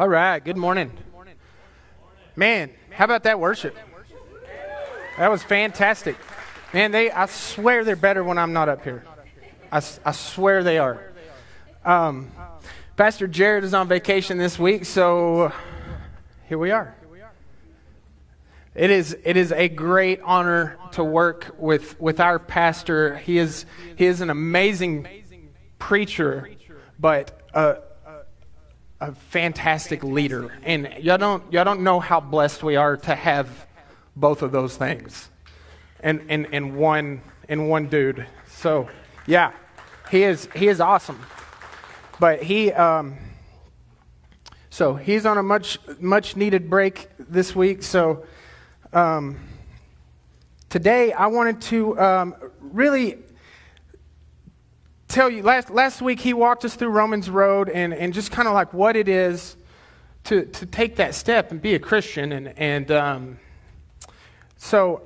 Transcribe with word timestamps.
All 0.00 0.08
right, 0.08 0.42
good 0.42 0.56
morning. 0.56 0.90
Man, 2.34 2.70
how 2.88 3.04
about 3.04 3.24
that 3.24 3.38
worship? 3.38 3.76
That 5.18 5.30
was 5.30 5.42
fantastic. 5.42 6.16
Man, 6.72 6.90
they 6.90 7.10
I 7.10 7.26
swear 7.26 7.84
they're 7.84 7.96
better 7.96 8.24
when 8.24 8.38
I'm 8.38 8.54
not 8.54 8.70
up 8.70 8.82
here. 8.82 9.04
I, 9.70 9.82
I 10.02 10.12
swear 10.12 10.62
they 10.62 10.78
are. 10.78 11.12
Um, 11.84 12.30
Pastor 12.96 13.26
Jared 13.26 13.62
is 13.62 13.74
on 13.74 13.88
vacation 13.88 14.38
this 14.38 14.58
week, 14.58 14.86
so 14.86 15.52
here 16.48 16.56
we 16.56 16.70
are. 16.70 16.96
It 18.74 18.90
is, 18.90 19.14
it 19.22 19.36
is 19.36 19.52
a 19.52 19.68
great 19.68 20.22
honor 20.22 20.78
to 20.92 21.04
work 21.04 21.54
with, 21.58 22.00
with 22.00 22.20
our 22.20 22.38
pastor. 22.38 23.18
He 23.18 23.36
is, 23.36 23.66
he 23.96 24.06
is 24.06 24.22
an 24.22 24.30
amazing 24.30 25.06
preacher, 25.78 26.48
but 26.98 27.38
a, 27.52 27.82
a 29.00 29.12
fantastic 29.12 30.04
leader. 30.04 30.52
And 30.62 30.92
y'all 31.00 31.18
don't, 31.18 31.50
y'all 31.52 31.64
don't 31.64 31.82
know 31.82 32.00
how 32.00 32.20
blessed 32.20 32.62
we 32.62 32.76
are 32.76 32.96
to 32.98 33.14
have 33.14 33.66
both 34.14 34.42
of 34.42 34.52
those 34.52 34.76
things 34.76 35.30
and, 36.00 36.20
in, 36.30 36.46
in, 36.46 36.76
one, 36.76 37.22
in 37.48 37.68
one 37.68 37.88
dude. 37.88 38.26
So, 38.46 38.88
yeah, 39.26 39.52
he 40.10 40.22
is, 40.22 40.48
he 40.54 40.68
is 40.68 40.80
awesome. 40.80 41.20
But 42.18 42.42
he, 42.42 42.72
um, 42.72 43.16
so 44.68 44.94
he's 44.94 45.24
on 45.24 45.38
a 45.38 45.42
much, 45.42 45.78
much 45.98 46.36
needed 46.36 46.68
break 46.68 47.08
this 47.18 47.56
week. 47.56 47.82
So, 47.82 48.26
um, 48.92 49.38
today 50.68 51.12
I 51.12 51.28
wanted 51.28 51.62
to 51.62 51.98
um, 51.98 52.34
really 52.60 53.18
tell 55.10 55.28
you. 55.28 55.42
Last, 55.42 55.70
last 55.70 56.00
week 56.00 56.20
he 56.20 56.32
walked 56.32 56.64
us 56.64 56.76
through 56.76 56.90
Romans 56.90 57.28
Road 57.28 57.68
and, 57.68 57.92
and 57.92 58.14
just 58.14 58.30
kind 58.30 58.46
of 58.48 58.54
like 58.54 58.72
what 58.72 58.96
it 58.96 59.08
is 59.08 59.56
to, 60.24 60.44
to 60.44 60.66
take 60.66 60.96
that 60.96 61.14
step 61.14 61.50
and 61.50 61.60
be 61.60 61.74
a 61.74 61.78
Christian. 61.78 62.32
And, 62.32 62.58
and 62.58 62.90
um, 62.90 63.38
so 64.56 65.02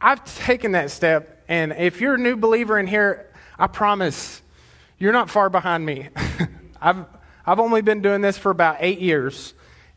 I've 0.00 0.24
taken 0.24 0.72
that 0.72 0.90
step. 0.90 1.44
And 1.48 1.72
if 1.72 2.00
you're 2.00 2.14
a 2.14 2.18
new 2.18 2.36
believer 2.36 2.78
in 2.78 2.86
here, 2.86 3.30
I 3.58 3.66
promise 3.66 4.40
you're 4.98 5.12
not 5.12 5.28
far 5.28 5.50
behind 5.50 5.84
me. 5.84 6.08
I've, 6.80 7.04
I've 7.44 7.60
only 7.60 7.82
been 7.82 8.00
doing 8.00 8.22
this 8.22 8.38
for 8.38 8.50
about 8.50 8.78
eight 8.80 9.00
years. 9.00 9.54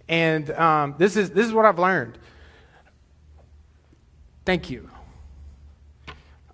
And 0.09 0.50
um, 0.52 0.95
this, 0.97 1.16
is, 1.16 1.31
this 1.31 1.45
is 1.45 1.53
what 1.53 1.66
I've 1.66 1.80
learned. 1.80 2.17
Thank 4.45 4.69
you. 4.69 4.90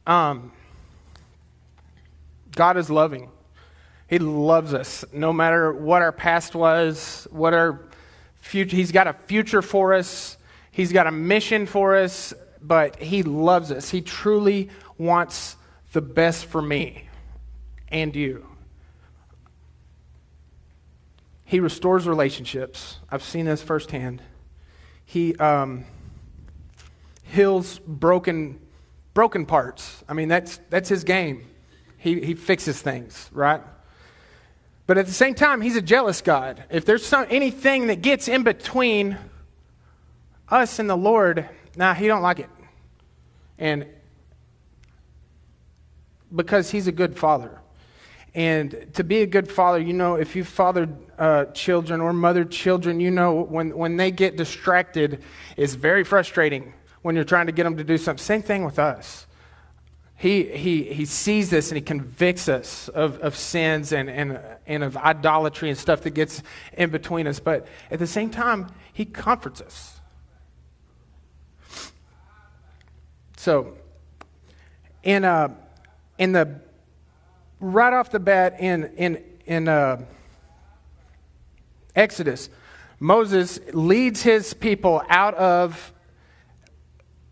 Um, 0.05 0.53
God 2.55 2.77
is 2.77 2.89
loving. 2.89 3.29
He 4.07 4.19
loves 4.19 4.73
us 4.73 5.05
no 5.13 5.31
matter 5.31 5.71
what 5.71 6.01
our 6.01 6.11
past 6.11 6.53
was, 6.53 7.27
what 7.31 7.53
our 7.53 7.79
future. 8.35 8.75
He's 8.75 8.91
got 8.91 9.07
a 9.07 9.13
future 9.13 9.61
for 9.61 9.93
us. 9.93 10.37
He's 10.71 10.91
got 10.91 11.07
a 11.07 11.11
mission 11.11 11.65
for 11.65 11.95
us, 11.95 12.33
but 12.61 12.97
He 12.97 13.23
loves 13.23 13.71
us. 13.71 13.89
He 13.89 14.01
truly 14.01 14.69
wants 14.97 15.55
the 15.93 16.01
best 16.01 16.45
for 16.45 16.61
me 16.61 17.07
and 17.89 18.15
you. 18.15 18.45
He 21.45 21.59
restores 21.59 22.07
relationships. 22.07 22.97
I've 23.09 23.23
seen 23.23 23.45
this 23.45 23.61
firsthand. 23.61 24.21
He. 25.05 25.35
Um, 25.35 25.85
heals 27.31 27.79
broken, 27.79 28.59
broken 29.13 29.45
parts. 29.45 30.03
I 30.07 30.13
mean, 30.13 30.27
that's, 30.27 30.59
that's 30.69 30.89
his 30.89 31.03
game. 31.03 31.47
He, 32.01 32.19
he 32.19 32.33
fixes 32.33 32.81
things, 32.81 33.29
right? 33.31 33.61
But 34.87 34.97
at 34.97 35.05
the 35.05 35.13
same 35.13 35.35
time, 35.35 35.61
he's 35.61 35.75
a 35.75 35.83
jealous 35.83 36.21
God. 36.21 36.63
If 36.71 36.83
there's 36.83 37.05
some, 37.05 37.27
anything 37.29 37.87
that 37.87 38.01
gets 38.01 38.27
in 38.27 38.41
between 38.41 39.19
us 40.49 40.79
and 40.79 40.89
the 40.89 40.95
Lord, 40.95 41.47
nah, 41.75 41.93
he 41.93 42.07
don't 42.07 42.23
like 42.23 42.39
it. 42.39 42.49
And 43.59 43.85
because 46.35 46.71
he's 46.71 46.87
a 46.87 46.91
good 46.91 47.15
father. 47.15 47.59
And 48.33 48.87
to 48.95 49.03
be 49.03 49.21
a 49.21 49.27
good 49.27 49.51
father, 49.51 49.77
you 49.77 49.93
know, 49.93 50.15
if 50.15 50.35
you've 50.35 50.47
fathered 50.47 50.95
uh, 51.19 51.45
children 51.53 52.01
or 52.01 52.13
mothered 52.13 52.49
children, 52.49 52.99
you 52.99 53.11
know 53.11 53.43
when, 53.43 53.77
when 53.77 53.97
they 53.97 54.09
get 54.09 54.37
distracted, 54.37 55.21
it's 55.55 55.75
very 55.75 56.03
frustrating 56.03 56.73
when 57.03 57.13
you're 57.13 57.25
trying 57.25 57.45
to 57.45 57.51
get 57.51 57.65
them 57.65 57.77
to 57.77 57.83
do 57.83 57.99
something. 57.99 58.23
Same 58.23 58.41
thing 58.41 58.65
with 58.65 58.79
us. 58.79 59.27
He, 60.21 60.43
he, 60.43 60.83
he 60.83 61.05
sees 61.05 61.49
this 61.49 61.71
and 61.71 61.77
he 61.77 61.81
convicts 61.81 62.47
us 62.47 62.89
of, 62.89 63.17
of 63.21 63.35
sins 63.35 63.91
and, 63.91 64.07
and, 64.07 64.39
and 64.67 64.83
of 64.83 64.95
idolatry 64.95 65.69
and 65.69 65.75
stuff 65.75 66.01
that 66.01 66.11
gets 66.11 66.43
in 66.73 66.91
between 66.91 67.25
us. 67.25 67.39
But 67.39 67.67
at 67.89 67.97
the 67.97 68.05
same 68.05 68.29
time, 68.29 68.67
he 68.93 69.03
comforts 69.03 69.61
us. 69.61 69.99
So, 73.37 73.73
in, 75.01 75.25
uh, 75.25 75.55
in 76.19 76.33
the 76.33 76.59
right 77.59 77.91
off 77.91 78.11
the 78.11 78.19
bat 78.19 78.57
in, 78.59 78.91
in, 78.97 79.23
in 79.47 79.67
uh, 79.67 80.05
Exodus, 81.95 82.51
Moses 82.99 83.59
leads 83.73 84.21
his 84.21 84.53
people 84.53 85.01
out 85.09 85.33
of 85.33 85.93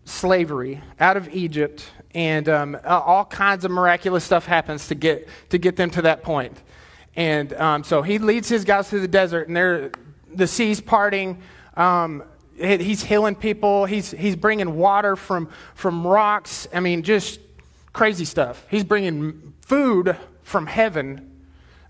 slavery 0.09 0.81
out 0.99 1.17
of 1.17 1.29
Egypt, 1.33 1.85
and 2.15 2.49
um, 2.49 2.77
all 2.85 3.25
kinds 3.25 3.65
of 3.65 3.71
miraculous 3.71 4.23
stuff 4.23 4.45
happens 4.45 4.87
to 4.87 4.95
get, 4.95 5.27
to 5.49 5.57
get 5.57 5.75
them 5.75 5.89
to 5.91 6.01
that 6.03 6.23
point. 6.23 6.57
And 7.15 7.53
um, 7.53 7.83
so 7.83 8.01
he 8.01 8.17
leads 8.17 8.49
his 8.49 8.63
guys 8.65 8.89
through 8.89 9.01
the 9.01 9.07
desert, 9.07 9.47
and 9.47 9.91
the 10.33 10.47
sea's 10.47 10.81
parting. 10.81 11.41
Um, 11.75 12.23
he's 12.55 13.03
healing 13.03 13.35
people. 13.35 13.85
He's, 13.85 14.11
he's 14.11 14.35
bringing 14.35 14.75
water 14.75 15.15
from, 15.15 15.49
from 15.75 16.05
rocks. 16.05 16.67
I 16.73 16.79
mean, 16.79 17.03
just 17.03 17.39
crazy 17.93 18.25
stuff. 18.25 18.65
He's 18.69 18.83
bringing 18.83 19.53
food 19.61 20.17
from 20.43 20.67
heaven. 20.67 21.41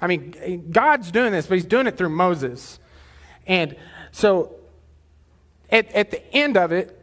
I 0.01 0.07
mean, 0.07 0.69
God's 0.71 1.11
doing 1.11 1.31
this, 1.31 1.47
but 1.47 1.55
he's 1.55 1.65
doing 1.65 1.87
it 1.87 1.97
through 1.97 2.09
Moses. 2.09 2.79
And 3.47 3.75
so 4.11 4.55
at, 5.69 5.91
at 5.93 6.11
the 6.11 6.33
end 6.33 6.57
of 6.57 6.71
it, 6.71 6.98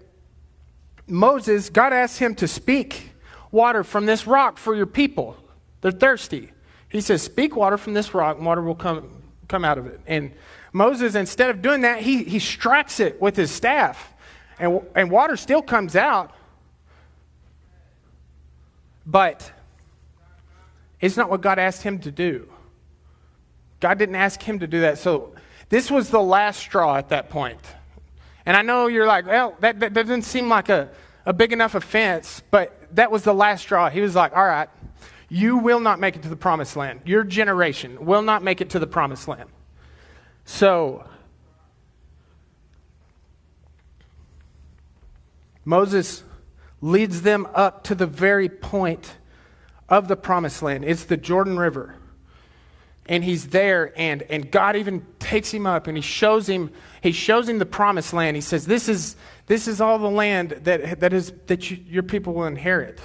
Moses, 1.06 1.70
God 1.70 1.92
asked 1.92 2.18
him 2.18 2.34
to 2.36 2.48
speak 2.48 3.10
water 3.50 3.84
from 3.84 4.06
this 4.06 4.26
rock 4.26 4.58
for 4.58 4.74
your 4.74 4.86
people. 4.86 5.36
They're 5.80 5.92
thirsty. 5.92 6.50
He 6.88 7.00
says, 7.00 7.22
Speak 7.22 7.56
water 7.56 7.78
from 7.78 7.94
this 7.94 8.14
rock, 8.14 8.36
and 8.36 8.46
water 8.46 8.62
will 8.62 8.74
come, 8.74 9.22
come 9.48 9.64
out 9.64 9.78
of 9.78 9.86
it. 9.86 10.00
And 10.06 10.32
Moses, 10.72 11.14
instead 11.14 11.50
of 11.50 11.62
doing 11.62 11.82
that, 11.82 12.00
he, 12.00 12.24
he 12.24 12.38
strikes 12.38 13.00
it 13.00 13.20
with 13.20 13.36
his 13.36 13.50
staff, 13.50 14.12
and, 14.58 14.80
and 14.94 15.10
water 15.10 15.36
still 15.36 15.62
comes 15.62 15.96
out. 15.96 16.32
But 19.06 19.52
it's 21.00 21.16
not 21.16 21.30
what 21.30 21.40
God 21.40 21.58
asked 21.58 21.82
him 21.82 22.00
to 22.00 22.10
do. 22.10 22.48
God 23.78 23.98
didn't 23.98 24.16
ask 24.16 24.42
him 24.42 24.58
to 24.58 24.66
do 24.66 24.80
that. 24.80 24.98
So 24.98 25.34
this 25.68 25.90
was 25.90 26.10
the 26.10 26.20
last 26.20 26.58
straw 26.58 26.96
at 26.96 27.10
that 27.10 27.30
point. 27.30 27.60
And 28.46 28.56
I 28.56 28.62
know 28.62 28.86
you're 28.86 29.06
like, 29.06 29.26
well, 29.26 29.56
that, 29.60 29.80
that 29.80 29.92
doesn't 29.92 30.22
seem 30.22 30.48
like 30.48 30.68
a, 30.68 30.88
a 31.26 31.32
big 31.32 31.52
enough 31.52 31.74
offense, 31.74 32.40
but 32.52 32.80
that 32.94 33.10
was 33.10 33.24
the 33.24 33.34
last 33.34 33.62
straw. 33.62 33.90
He 33.90 34.00
was 34.00 34.14
like, 34.14 34.34
all 34.36 34.46
right, 34.46 34.68
you 35.28 35.58
will 35.58 35.80
not 35.80 35.98
make 35.98 36.14
it 36.14 36.22
to 36.22 36.28
the 36.28 36.36
promised 36.36 36.76
land. 36.76 37.00
Your 37.04 37.24
generation 37.24 38.06
will 38.06 38.22
not 38.22 38.44
make 38.44 38.60
it 38.60 38.70
to 38.70 38.78
the 38.78 38.86
promised 38.86 39.26
land. 39.26 39.50
So, 40.44 41.04
Moses 45.64 46.22
leads 46.80 47.22
them 47.22 47.48
up 47.52 47.82
to 47.84 47.96
the 47.96 48.06
very 48.06 48.48
point 48.48 49.16
of 49.88 50.06
the 50.06 50.16
promised 50.16 50.62
land. 50.62 50.84
It's 50.84 51.04
the 51.04 51.16
Jordan 51.16 51.58
River 51.58 51.96
and 53.08 53.22
he's 53.22 53.48
there 53.48 53.92
and, 53.96 54.22
and 54.22 54.50
god 54.50 54.76
even 54.76 55.04
takes 55.18 55.52
him 55.52 55.66
up 55.66 55.86
and 55.86 55.96
he 55.96 56.02
shows 56.02 56.48
him 56.48 56.70
he 57.06 57.12
shows 57.12 57.48
him 57.48 57.58
the 57.58 57.66
promised 57.66 58.12
land. 58.12 58.36
He 58.36 58.40
says 58.40 58.66
this 58.66 58.88
is 58.88 59.14
this 59.46 59.68
is 59.68 59.80
all 59.80 59.98
the 59.98 60.10
land 60.10 60.50
that, 60.62 60.98
that 60.98 61.12
is 61.12 61.32
that 61.46 61.70
you, 61.70 61.78
your 61.88 62.02
people 62.02 62.34
will 62.34 62.46
inherit. 62.46 63.00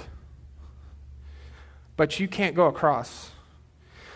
But 1.96 2.18
you 2.18 2.26
can't 2.26 2.56
go 2.56 2.66
across. 2.66 3.30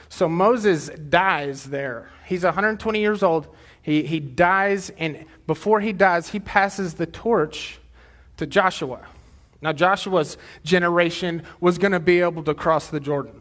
So 0.09 0.29
moses 0.29 0.89
dies 0.89 1.65
there. 1.65 2.11
He's 2.27 2.43
120 2.43 2.99
years 2.99 3.23
old. 3.23 3.47
He, 3.81 4.03
he 4.03 4.19
dies 4.19 4.91
and 4.99 5.25
before 5.47 5.81
he 5.81 5.93
dies 5.93 6.31
he 6.31 6.41
passes 6.41 6.95
the 6.95 7.07
torch 7.07 7.79
to 8.39 8.47
joshua. 8.47 9.07
Now 9.63 9.73
joshua's 9.73 10.37
generation 10.65 11.45
was 11.61 11.79
going 11.79 11.93
to 11.93 12.01
be 12.01 12.21
able 12.21 12.43
to 12.43 12.55
cross 12.55 12.89
the 12.89 12.99
jordan 12.99 13.41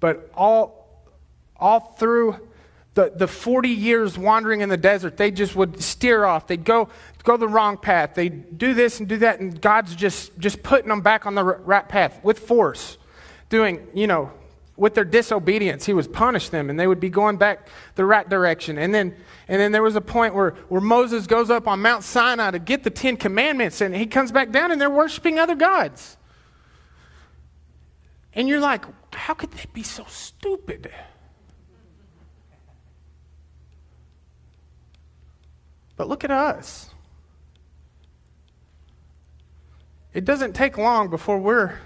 But 0.00 0.30
all, 0.34 1.04
all 1.56 1.80
through 1.80 2.36
the, 2.94 3.12
the 3.14 3.28
40 3.28 3.68
years 3.68 4.18
wandering 4.18 4.62
in 4.62 4.68
the 4.68 4.76
desert, 4.76 5.16
they 5.16 5.30
just 5.30 5.54
would 5.54 5.80
steer 5.80 6.24
off. 6.24 6.46
They'd 6.46 6.64
go, 6.64 6.88
go 7.22 7.36
the 7.36 7.48
wrong 7.48 7.76
path. 7.76 8.14
They'd 8.14 8.58
do 8.58 8.74
this 8.74 8.98
and 8.98 9.08
do 9.08 9.18
that, 9.18 9.40
and 9.40 9.60
God's 9.60 9.94
just, 9.94 10.36
just 10.38 10.62
putting 10.62 10.88
them 10.88 11.02
back 11.02 11.26
on 11.26 11.34
the 11.34 11.44
right 11.44 11.88
path 11.88 12.18
with 12.24 12.40
force, 12.40 12.98
doing, 13.48 13.86
you 13.94 14.06
know, 14.06 14.32
with 14.80 14.94
their 14.94 15.04
disobedience, 15.04 15.84
he 15.84 15.92
was 15.92 16.08
punish 16.08 16.48
them 16.48 16.70
and 16.70 16.80
they 16.80 16.86
would 16.86 17.00
be 17.00 17.10
going 17.10 17.36
back 17.36 17.68
the 17.96 18.04
right 18.04 18.26
direction. 18.26 18.78
And 18.78 18.94
then, 18.94 19.14
and 19.46 19.60
then 19.60 19.72
there 19.72 19.82
was 19.82 19.94
a 19.94 20.00
point 20.00 20.34
where, 20.34 20.52
where 20.70 20.80
Moses 20.80 21.26
goes 21.26 21.50
up 21.50 21.68
on 21.68 21.82
Mount 21.82 22.02
Sinai 22.02 22.52
to 22.52 22.58
get 22.58 22.82
the 22.82 22.88
Ten 22.88 23.18
Commandments 23.18 23.82
and 23.82 23.94
he 23.94 24.06
comes 24.06 24.32
back 24.32 24.52
down 24.52 24.72
and 24.72 24.80
they're 24.80 24.88
worshiping 24.88 25.38
other 25.38 25.54
gods. 25.54 26.16
And 28.32 28.48
you're 28.48 28.60
like, 28.60 28.86
how 29.14 29.34
could 29.34 29.50
they 29.52 29.64
be 29.72 29.82
so 29.82 30.04
stupid? 30.08 30.90
But 35.96 36.08
look 36.08 36.24
at 36.24 36.30
us. 36.30 36.90
It 40.12 40.24
doesn't 40.24 40.54
take 40.54 40.78
long 40.78 41.08
before 41.08 41.38
we're 41.38 41.78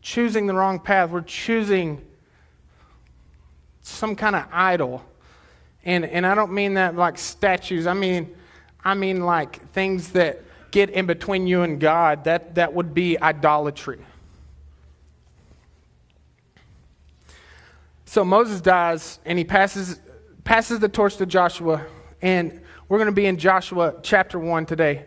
choosing 0.00 0.46
the 0.46 0.54
wrong 0.54 0.78
path. 0.78 1.10
We're 1.10 1.22
choosing 1.22 2.04
some 3.80 4.14
kind 4.14 4.36
of 4.36 4.44
idol. 4.52 5.02
And, 5.84 6.04
and 6.04 6.26
I 6.26 6.34
don't 6.34 6.52
mean 6.52 6.74
that 6.74 6.94
like 6.94 7.18
statues. 7.18 7.86
I 7.86 7.94
mean, 7.94 8.34
I 8.84 8.94
mean 8.94 9.24
like 9.24 9.72
things 9.72 10.10
that 10.10 10.42
get 10.70 10.90
in 10.90 11.06
between 11.06 11.46
you 11.46 11.62
and 11.62 11.80
God. 11.80 12.24
That, 12.24 12.54
that 12.56 12.74
would 12.74 12.94
be 12.94 13.18
idolatry. 13.20 13.98
So 18.12 18.26
Moses 18.26 18.60
dies 18.60 19.20
and 19.24 19.38
he 19.38 19.44
passes, 19.46 19.98
passes 20.44 20.80
the 20.80 20.88
torch 20.90 21.16
to 21.16 21.24
Joshua. 21.24 21.86
And 22.20 22.60
we're 22.86 22.98
going 22.98 23.06
to 23.06 23.10
be 23.10 23.24
in 23.24 23.38
Joshua 23.38 23.94
chapter 24.02 24.38
1 24.38 24.66
today. 24.66 25.06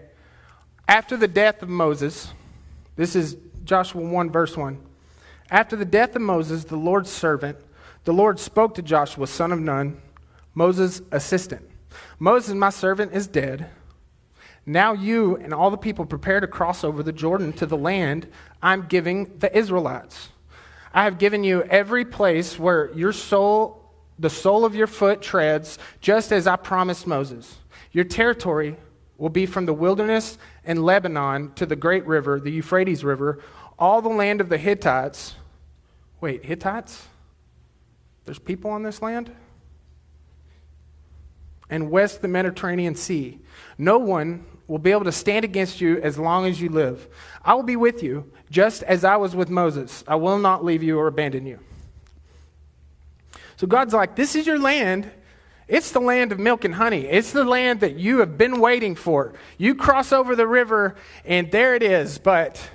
After 0.88 1.16
the 1.16 1.28
death 1.28 1.62
of 1.62 1.70
Moses, 1.70 2.34
this 2.96 3.16
is 3.16 3.38
Joshua 3.64 4.02
1, 4.02 4.32
verse 4.32 4.58
1. 4.58 4.82
After 5.52 5.76
the 5.76 5.86
death 5.86 6.16
of 6.16 6.24
Moses, 6.24 6.64
the 6.64 6.78
Lord's 6.78 7.12
servant, 7.12 7.60
the 8.06 8.12
Lord 8.12 8.40
spoke 8.40 8.74
to 8.74 8.82
Joshua, 8.82 9.28
son 9.28 9.52
of 9.52 9.60
Nun, 9.60 10.02
Moses' 10.56 11.04
assistant. 11.12 11.62
Moses, 12.18 12.56
my 12.56 12.72
servant, 12.72 13.14
is 13.14 13.28
dead. 13.28 13.70
Now 14.66 14.94
you 14.94 15.36
and 15.36 15.54
all 15.54 15.70
the 15.70 15.78
people 15.78 16.08
prepare 16.08 16.40
to 16.40 16.48
cross 16.48 16.84
over 16.84 17.04
the 17.04 17.14
Jordan 17.14 17.54
to 17.54 17.68
the 17.68 17.78
land 17.78 18.28
I'm 18.64 18.88
giving 18.88 19.38
the 19.38 19.56
Israelites. 19.56 20.30
I 20.96 21.04
have 21.04 21.20
given 21.20 21.44
you 21.44 21.62
every 21.64 22.06
place 22.06 22.58
where 22.58 22.90
your 22.94 23.12
soul, 23.12 23.84
the 24.18 24.30
sole 24.30 24.64
of 24.64 24.76
your 24.76 24.88
foot 24.88 25.22
treads, 25.22 25.78
just 26.00 26.32
as 26.32 26.48
I 26.48 26.56
promised 26.56 27.06
Moses. 27.06 27.58
Your 27.92 28.06
territory 28.06 28.78
will 29.18 29.30
be 29.30 29.46
from 29.46 29.66
the 29.66 29.74
wilderness 29.74 30.38
and 30.64 30.86
Lebanon 30.86 31.52
to 31.56 31.66
the 31.66 31.76
great 31.76 32.08
river, 32.08 32.40
the 32.40 32.50
Euphrates 32.50 33.04
River, 33.04 33.40
all 33.78 34.02
the 34.02 34.08
land 34.08 34.40
of 34.40 34.48
the 34.48 34.58
Hittites. 34.58 35.36
Wait, 36.22 36.46
Hittites? 36.46 37.06
There's 38.24 38.40
people 38.40 38.72
on 38.72 38.84
this 38.84 39.02
land? 39.02 39.36
And 41.70 41.92
west 41.92 42.22
the 42.22 42.30
Mediterranean 42.30 42.96
Sea. 42.96 43.40
No 43.78 43.98
one 43.98 44.46
will 44.68 44.80
be 44.80 44.92
able 44.92 45.04
to 45.04 45.12
stand 45.12 45.46
against 45.46 45.80
you 45.80 46.02
as 46.02 46.18
long 46.18 46.46
as 46.46 46.60
you 46.60 46.70
live. 46.70 47.08
I 47.44 47.54
will 47.54 47.64
be 47.64 47.76
with 47.76 48.02
you, 48.02 48.32
just 48.50 48.84
as 48.84 49.04
I 49.04 49.18
was 49.18 49.36
with 49.36 49.50
Moses. 49.50 50.04
I 50.08 50.16
will 50.16 50.40
not 50.40 50.66
leave 50.66 50.82
you 50.82 50.98
or 50.98 51.08
abandon 51.08 51.46
you. 51.46 51.60
So 53.58 53.68
God's 53.68 53.94
like, 53.94 54.16
This 54.16 54.36
is 54.36 54.48
your 54.48 54.60
land. 54.60 55.10
It's 55.68 55.92
the 55.92 56.00
land 56.00 56.32
of 56.32 56.38
milk 56.38 56.64
and 56.64 56.76
honey. 56.76 57.06
It's 57.06 57.32
the 57.32 57.44
land 57.44 57.80
that 57.80 57.96
you 57.96 58.20
have 58.20 58.38
been 58.38 58.60
waiting 58.60 58.94
for. 58.94 59.34
You 59.58 59.74
cross 59.74 60.12
over 60.12 60.36
the 60.36 60.46
river, 60.46 60.96
and 61.26 61.52
there 61.52 61.74
it 61.74 61.82
is. 61.82 62.20
But 62.20 62.70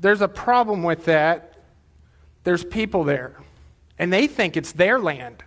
there's 0.00 0.20
a 0.20 0.28
problem 0.28 0.84
with 0.84 1.06
that. 1.06 1.54
There's 2.44 2.62
people 2.62 3.02
there, 3.02 3.36
and 3.98 4.12
they 4.12 4.28
think 4.28 4.56
it's 4.56 4.70
their 4.70 5.00
land. 5.00 5.42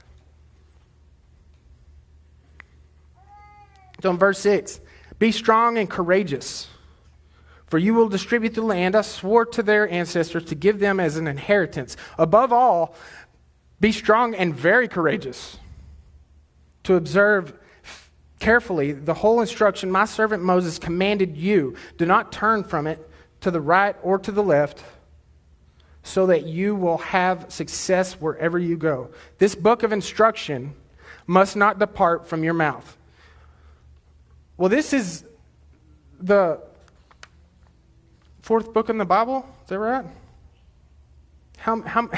So 4.01 4.11
in 4.11 4.17
verse 4.17 4.39
6, 4.39 4.79
be 5.17 5.31
strong 5.31 5.77
and 5.77 5.89
courageous, 5.89 6.67
for 7.67 7.77
you 7.77 7.93
will 7.93 8.09
distribute 8.09 8.53
the 8.55 8.61
land 8.61 8.95
I 8.95 9.01
swore 9.01 9.45
to 9.47 9.63
their 9.63 9.89
ancestors 9.89 10.45
to 10.45 10.55
give 10.55 10.79
them 10.79 10.99
as 10.99 11.17
an 11.17 11.27
inheritance. 11.27 11.97
Above 12.17 12.53
all, 12.53 12.95
be 13.79 13.91
strong 13.91 14.33
and 14.35 14.55
very 14.55 14.87
courageous 14.87 15.57
to 16.83 16.95
observe 16.95 17.53
carefully 18.39 18.93
the 18.93 19.13
whole 19.13 19.41
instruction 19.41 19.91
my 19.91 20.05
servant 20.05 20.41
Moses 20.41 20.79
commanded 20.79 21.35
you. 21.35 21.75
Do 21.97 22.05
not 22.05 22.31
turn 22.31 22.63
from 22.63 22.87
it 22.87 23.09
to 23.41 23.51
the 23.51 23.61
right 23.61 23.95
or 24.01 24.17
to 24.19 24.31
the 24.31 24.43
left, 24.43 24.83
so 26.03 26.27
that 26.27 26.45
you 26.45 26.75
will 26.75 26.97
have 26.97 27.51
success 27.51 28.13
wherever 28.13 28.57
you 28.57 28.77
go. 28.77 29.11
This 29.37 29.53
book 29.53 29.83
of 29.83 29.91
instruction 29.91 30.73
must 31.27 31.55
not 31.55 31.77
depart 31.77 32.27
from 32.27 32.43
your 32.43 32.53
mouth 32.53 32.97
well, 34.59 34.67
this 34.67 34.91
is 34.91 35.23
the 36.19 36.59
fourth 38.41 38.73
book 38.73 38.89
in 38.89 38.97
the 38.97 39.05
Bible. 39.05 39.45
Is 39.63 39.69
that 39.69 39.79
right? 39.79 40.05
How, 41.55 41.81
how, 41.81 42.09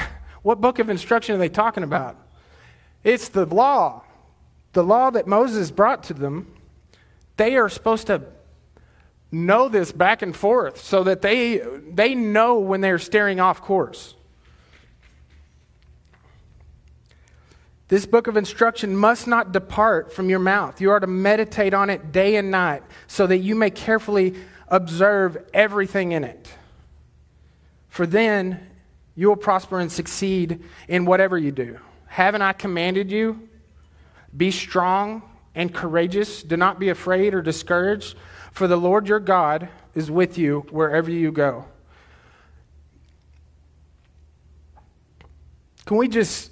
what 0.42 0.60
book 0.60 0.80
of 0.80 0.90
instruction 0.90 1.36
are 1.36 1.38
they 1.38 1.48
talking 1.48 1.84
about? 1.84 2.16
It's 3.04 3.28
the 3.28 3.46
law. 3.46 4.02
The 4.72 4.82
law 4.82 5.10
that 5.10 5.28
Moses 5.28 5.70
brought 5.70 6.02
to 6.04 6.14
them. 6.14 6.52
They 7.36 7.54
are 7.56 7.68
supposed 7.68 8.08
to 8.08 8.22
know 9.30 9.68
this 9.68 9.92
back 9.92 10.20
and 10.20 10.34
forth 10.34 10.80
so 10.80 11.04
that 11.04 11.22
they, 11.22 11.58
they 11.92 12.16
know 12.16 12.58
when 12.58 12.80
they're 12.80 12.98
steering 12.98 13.38
off 13.38 13.62
course. 13.62 14.16
This 17.92 18.06
book 18.06 18.26
of 18.26 18.38
instruction 18.38 18.96
must 18.96 19.26
not 19.26 19.52
depart 19.52 20.14
from 20.14 20.30
your 20.30 20.38
mouth. 20.38 20.80
You 20.80 20.92
are 20.92 21.00
to 21.00 21.06
meditate 21.06 21.74
on 21.74 21.90
it 21.90 22.10
day 22.10 22.36
and 22.36 22.50
night 22.50 22.82
so 23.06 23.26
that 23.26 23.36
you 23.36 23.54
may 23.54 23.68
carefully 23.68 24.34
observe 24.68 25.36
everything 25.52 26.12
in 26.12 26.24
it. 26.24 26.48
For 27.90 28.06
then 28.06 28.66
you 29.14 29.28
will 29.28 29.36
prosper 29.36 29.78
and 29.78 29.92
succeed 29.92 30.64
in 30.88 31.04
whatever 31.04 31.36
you 31.36 31.52
do. 31.52 31.78
Haven't 32.06 32.40
I 32.40 32.54
commanded 32.54 33.10
you? 33.10 33.46
Be 34.34 34.50
strong 34.50 35.20
and 35.54 35.74
courageous. 35.74 36.42
Do 36.42 36.56
not 36.56 36.78
be 36.78 36.88
afraid 36.88 37.34
or 37.34 37.42
discouraged, 37.42 38.16
for 38.52 38.66
the 38.66 38.78
Lord 38.78 39.06
your 39.06 39.20
God 39.20 39.68
is 39.94 40.10
with 40.10 40.38
you 40.38 40.60
wherever 40.70 41.10
you 41.10 41.30
go. 41.30 41.66
Can 45.84 45.98
we 45.98 46.08
just 46.08 46.51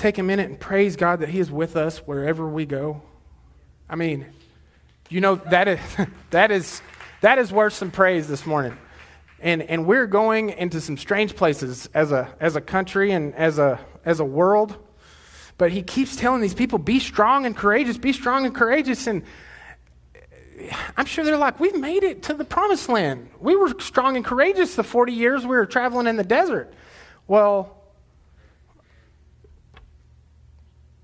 take 0.00 0.18
a 0.18 0.22
minute 0.22 0.48
and 0.48 0.58
praise 0.58 0.96
God 0.96 1.20
that 1.20 1.28
He 1.28 1.38
is 1.38 1.50
with 1.50 1.76
us 1.76 1.98
wherever 1.98 2.48
we 2.48 2.66
go? 2.66 3.02
I 3.88 3.96
mean, 3.96 4.26
you 5.08 5.20
know, 5.20 5.36
that 5.36 5.68
is, 5.68 5.80
that 6.30 6.50
is, 6.50 6.80
that 7.20 7.38
is 7.38 7.52
worth 7.52 7.74
some 7.74 7.90
praise 7.90 8.26
this 8.26 8.46
morning. 8.46 8.76
And, 9.40 9.62
and 9.62 9.86
we're 9.86 10.06
going 10.06 10.50
into 10.50 10.80
some 10.80 10.96
strange 10.96 11.34
places 11.34 11.88
as 11.94 12.12
a, 12.12 12.32
as 12.40 12.56
a 12.56 12.60
country 12.60 13.12
and 13.12 13.34
as 13.34 13.58
a, 13.58 13.80
as 14.04 14.20
a 14.20 14.24
world. 14.24 14.76
But 15.58 15.72
he 15.72 15.82
keeps 15.82 16.16
telling 16.16 16.40
these 16.40 16.54
people, 16.54 16.78
be 16.78 16.98
strong 17.00 17.44
and 17.44 17.56
courageous, 17.56 17.98
be 17.98 18.12
strong 18.12 18.46
and 18.46 18.54
courageous. 18.54 19.06
And 19.06 19.22
I'm 20.96 21.06
sure 21.06 21.24
they're 21.24 21.36
like, 21.36 21.60
we've 21.60 21.78
made 21.78 22.02
it 22.02 22.22
to 22.24 22.34
the 22.34 22.44
promised 22.44 22.88
land. 22.88 23.28
We 23.40 23.56
were 23.56 23.74
strong 23.80 24.16
and 24.16 24.24
courageous 24.24 24.74
the 24.74 24.84
40 24.84 25.12
years 25.12 25.42
we 25.42 25.48
were 25.48 25.66
traveling 25.66 26.06
in 26.06 26.16
the 26.16 26.24
desert. 26.24 26.72
Well, 27.26 27.79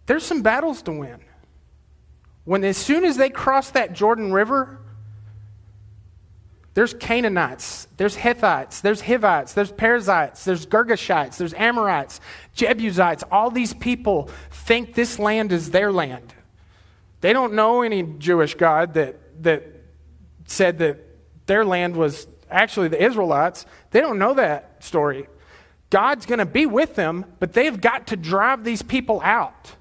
there's 0.07 0.25
some 0.25 0.43
battles 0.43 0.83
to 0.83 0.93
win. 0.93 1.21
When 2.45 2.65
as 2.65 2.77
soon 2.77 3.05
as 3.05 3.17
they 3.17 3.29
cross 3.29 3.71
that 3.73 3.93
Jordan 3.93 4.33
River, 4.33 4.79
there's 6.75 6.95
Canaanites, 6.95 7.89
there's 7.97 8.15
Hittites, 8.15 8.83
there's 8.83 9.01
Hivites, 9.01 9.55
there's 9.55 9.73
Perizzites, 9.73 10.45
there's 10.45 10.67
Girgashites, 10.67 11.39
there's 11.39 11.55
Amorites, 11.55 12.21
Jebusites. 12.55 13.25
All 13.33 13.51
these 13.51 13.75
people 13.75 14.31
think 14.51 14.95
this 14.95 15.19
land 15.19 15.53
is 15.53 15.71
their 15.71 15.91
land. 15.91 16.35
They 17.21 17.33
don't 17.33 17.55
know 17.55 17.83
any 17.83 18.03
Jewish 18.03 18.55
God 18.55 18.95
that, 18.95 19.43
that 19.43 19.65
said 20.47 20.79
that 20.79 20.99
their 21.47 21.65
land 21.65 21.97
was 21.97 22.29
actually 22.51 22.89
the 22.89 23.03
Israelites. 23.03 23.67
They 23.91 24.01
don't 24.01 24.19
know 24.19 24.35
that 24.35 24.85
story. 24.85 25.27
God's 25.91 26.27
going 26.27 26.41
to 26.41 26.47
be 26.47 26.67
with 26.67 26.95
them, 26.95 27.25
but 27.41 27.53
they've 27.55 27.81
got 27.81 28.09
to 28.09 28.17
drive 28.17 28.65
these 28.65 28.83
people 28.83 29.21
out 29.25 29.75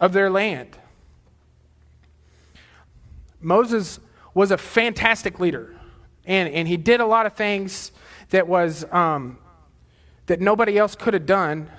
of 0.00 0.12
their 0.12 0.30
land. 0.30 0.76
Moses 3.40 4.00
was 4.34 4.50
a 4.50 4.58
fantastic 4.58 5.38
leader, 5.38 5.74
and, 6.24 6.52
and 6.52 6.66
he 6.66 6.76
did 6.76 7.00
a 7.00 7.06
lot 7.06 7.26
of 7.26 7.34
things 7.34 7.92
that 8.30 8.48
was 8.48 8.84
um, 8.92 9.38
that 10.26 10.40
nobody 10.40 10.78
else 10.78 10.94
could 10.94 11.14
have 11.14 11.26
done. 11.26 11.70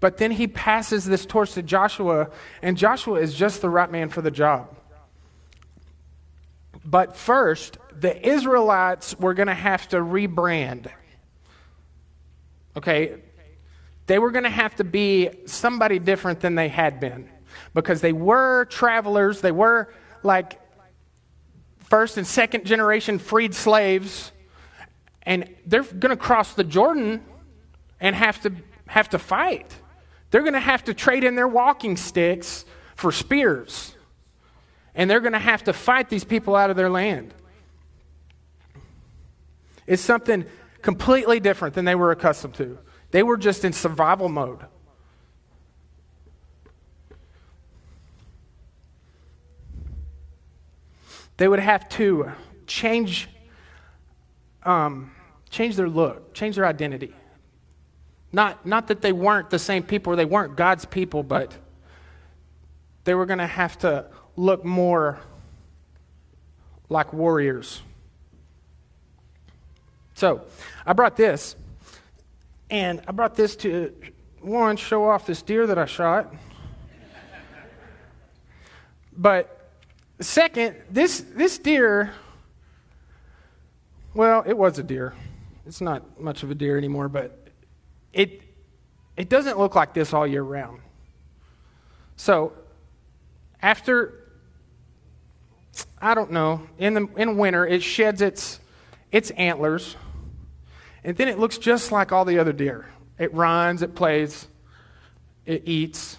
But 0.00 0.18
then 0.18 0.30
he 0.30 0.46
passes 0.46 1.04
this 1.04 1.26
torch 1.26 1.52
to 1.54 1.62
Joshua, 1.62 2.30
and 2.62 2.76
Joshua 2.76 3.20
is 3.20 3.34
just 3.34 3.60
the 3.60 3.68
right 3.68 3.90
man 3.90 4.10
for 4.10 4.22
the 4.22 4.30
job. 4.30 4.76
But 6.84 7.16
first, 7.16 7.78
the 7.92 8.26
Israelites 8.26 9.18
were 9.18 9.34
going 9.34 9.48
to 9.48 9.54
have 9.54 9.88
to 9.88 9.96
rebrand. 9.96 10.86
okay, 12.76 13.16
they 14.06 14.18
were 14.20 14.30
going 14.30 14.44
to 14.44 14.50
have 14.50 14.76
to 14.76 14.84
be 14.84 15.30
somebody 15.46 15.98
different 15.98 16.40
than 16.40 16.54
they 16.54 16.68
had 16.68 17.00
been 17.00 17.28
because 17.74 18.00
they 18.00 18.12
were 18.12 18.66
travelers. 18.66 19.40
They 19.40 19.52
were 19.52 19.92
like 20.22 20.60
first 21.84 22.16
and 22.16 22.26
second 22.26 22.64
generation 22.66 23.18
freed 23.18 23.54
slaves. 23.54 24.32
And 25.22 25.48
they're 25.66 25.82
going 25.82 26.10
to 26.10 26.16
cross 26.16 26.54
the 26.54 26.64
Jordan 26.64 27.22
and 28.00 28.16
have 28.16 28.40
to, 28.42 28.52
have 28.86 29.10
to 29.10 29.18
fight. 29.18 29.74
They're 30.30 30.42
going 30.42 30.54
to 30.54 30.60
have 30.60 30.84
to 30.84 30.94
trade 30.94 31.24
in 31.24 31.34
their 31.34 31.48
walking 31.48 31.96
sticks 31.96 32.64
for 32.96 33.12
spears. 33.12 33.94
And 34.94 35.10
they're 35.10 35.20
going 35.20 35.32
to 35.32 35.38
have 35.38 35.64
to 35.64 35.72
fight 35.72 36.08
these 36.08 36.24
people 36.24 36.56
out 36.56 36.70
of 36.70 36.76
their 36.76 36.90
land. 36.90 37.34
It's 39.86 40.02
something 40.02 40.44
completely 40.82 41.40
different 41.40 41.74
than 41.74 41.84
they 41.84 41.94
were 41.94 42.10
accustomed 42.10 42.54
to. 42.54 42.78
They 43.10 43.22
were 43.22 43.36
just 43.36 43.64
in 43.64 43.72
survival 43.72 44.28
mode. 44.28 44.60
They 51.38 51.48
would 51.48 51.60
have 51.60 51.88
to 51.90 52.32
change, 52.66 53.28
um, 54.64 55.12
change 55.50 55.76
their 55.76 55.88
look, 55.88 56.34
change 56.34 56.56
their 56.56 56.66
identity. 56.66 57.14
Not, 58.32 58.66
not 58.66 58.88
that 58.88 59.00
they 59.00 59.12
weren't 59.12 59.48
the 59.48 59.58
same 59.58 59.82
people 59.82 60.12
or 60.12 60.16
they 60.16 60.24
weren't 60.24 60.56
God's 60.56 60.84
people, 60.84 61.22
but 61.22 61.56
they 63.04 63.14
were 63.14 63.24
going 63.24 63.38
to 63.38 63.46
have 63.46 63.78
to 63.78 64.06
look 64.36 64.64
more 64.64 65.18
like 66.88 67.12
warriors. 67.12 67.82
So, 70.14 70.42
I 70.84 70.92
brought 70.94 71.16
this, 71.16 71.54
and 72.68 73.00
I 73.06 73.12
brought 73.12 73.36
this 73.36 73.54
to, 73.56 73.94
one, 74.40 74.76
show 74.76 75.08
off 75.08 75.24
this 75.24 75.42
deer 75.42 75.68
that 75.68 75.78
I 75.78 75.84
shot. 75.84 76.34
but 79.16 79.57
second, 80.20 80.76
this, 80.90 81.20
this 81.34 81.58
deer, 81.58 82.12
well, 84.14 84.42
it 84.46 84.56
was 84.56 84.78
a 84.78 84.82
deer. 84.82 85.14
It's 85.66 85.80
not 85.80 86.20
much 86.20 86.42
of 86.42 86.50
a 86.50 86.54
deer 86.54 86.76
anymore, 86.78 87.08
but 87.08 87.48
it, 88.12 88.42
it 89.16 89.28
doesn't 89.28 89.58
look 89.58 89.74
like 89.74 89.94
this 89.94 90.12
all 90.12 90.26
year 90.26 90.42
round. 90.42 90.80
So, 92.16 92.52
after, 93.62 94.32
I 96.00 96.14
don't 96.14 96.32
know, 96.32 96.62
in, 96.78 96.94
the, 96.94 97.08
in 97.16 97.36
winter, 97.36 97.66
it 97.66 97.82
sheds 97.82 98.22
its, 98.22 98.60
its 99.12 99.30
antlers, 99.30 99.96
and 101.04 101.16
then 101.16 101.28
it 101.28 101.38
looks 101.38 101.58
just 101.58 101.92
like 101.92 102.12
all 102.12 102.24
the 102.24 102.38
other 102.38 102.52
deer. 102.52 102.90
It 103.18 103.32
runs, 103.34 103.82
it 103.82 103.94
plays, 103.94 104.46
it 105.46 105.62
eats. 105.66 106.17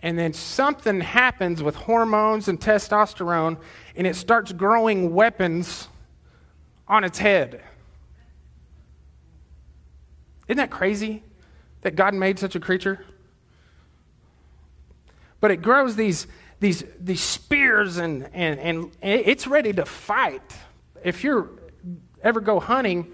And 0.00 0.18
then 0.18 0.32
something 0.32 1.00
happens 1.00 1.62
with 1.62 1.74
hormones 1.74 2.48
and 2.48 2.60
testosterone, 2.60 3.58
and 3.94 4.06
it 4.06 4.14
starts 4.14 4.52
growing 4.52 5.14
weapons 5.14 5.88
on 6.86 7.02
its 7.02 7.18
head. 7.18 7.62
Isn't 10.48 10.58
that 10.58 10.70
crazy 10.70 11.24
that 11.82 11.96
God 11.96 12.14
made 12.14 12.38
such 12.38 12.54
a 12.54 12.60
creature? 12.60 13.04
But 15.40 15.50
it 15.50 15.62
grows 15.62 15.96
these, 15.96 16.26
these, 16.60 16.84
these 17.00 17.20
spears 17.20 17.96
and, 17.96 18.28
and, 18.32 18.60
and 18.60 18.90
it's 19.02 19.46
ready 19.46 19.72
to 19.72 19.84
fight. 19.84 20.42
If 21.02 21.24
you 21.24 21.58
ever 22.22 22.40
go 22.40 22.60
hunting, 22.60 23.12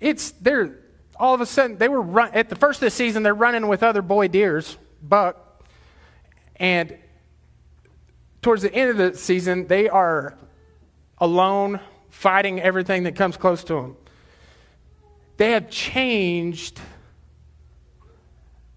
it's 0.00 0.32
they're 0.32 0.78
all 1.16 1.34
of 1.34 1.40
a 1.40 1.46
sudden 1.46 1.76
they 1.76 1.88
were 1.88 2.00
run, 2.00 2.30
at 2.32 2.48
the 2.48 2.56
first 2.56 2.78
of 2.78 2.86
the 2.86 2.90
season 2.90 3.22
they're 3.22 3.34
running 3.34 3.68
with 3.68 3.82
other 3.82 4.02
boy 4.02 4.28
deers, 4.28 4.76
buck, 5.02 5.49
and 6.60 6.96
towards 8.42 8.62
the 8.62 8.72
end 8.72 8.90
of 8.90 8.96
the 8.98 9.18
season 9.18 9.66
they 9.66 9.88
are 9.88 10.38
alone 11.18 11.80
fighting 12.10 12.60
everything 12.60 13.04
that 13.04 13.16
comes 13.16 13.36
close 13.36 13.64
to 13.64 13.74
them. 13.74 13.96
They 15.38 15.52
have 15.52 15.70
changed 15.70 16.80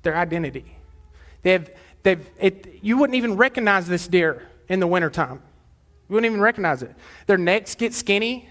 their 0.01 0.15
identity. 0.15 0.77
They 1.41 1.51
have, 1.51 1.69
they've, 2.03 2.29
it, 2.39 2.79
you 2.81 2.97
wouldn't 2.97 3.15
even 3.15 3.35
recognize 3.35 3.87
this 3.87 4.07
deer 4.07 4.47
in 4.69 4.79
the 4.79 4.87
wintertime. 4.87 5.41
You 6.09 6.15
wouldn't 6.15 6.31
even 6.31 6.41
recognize 6.41 6.83
it. 6.83 6.95
Their 7.27 7.37
necks 7.37 7.75
get 7.75 7.93
skinny. 7.93 8.49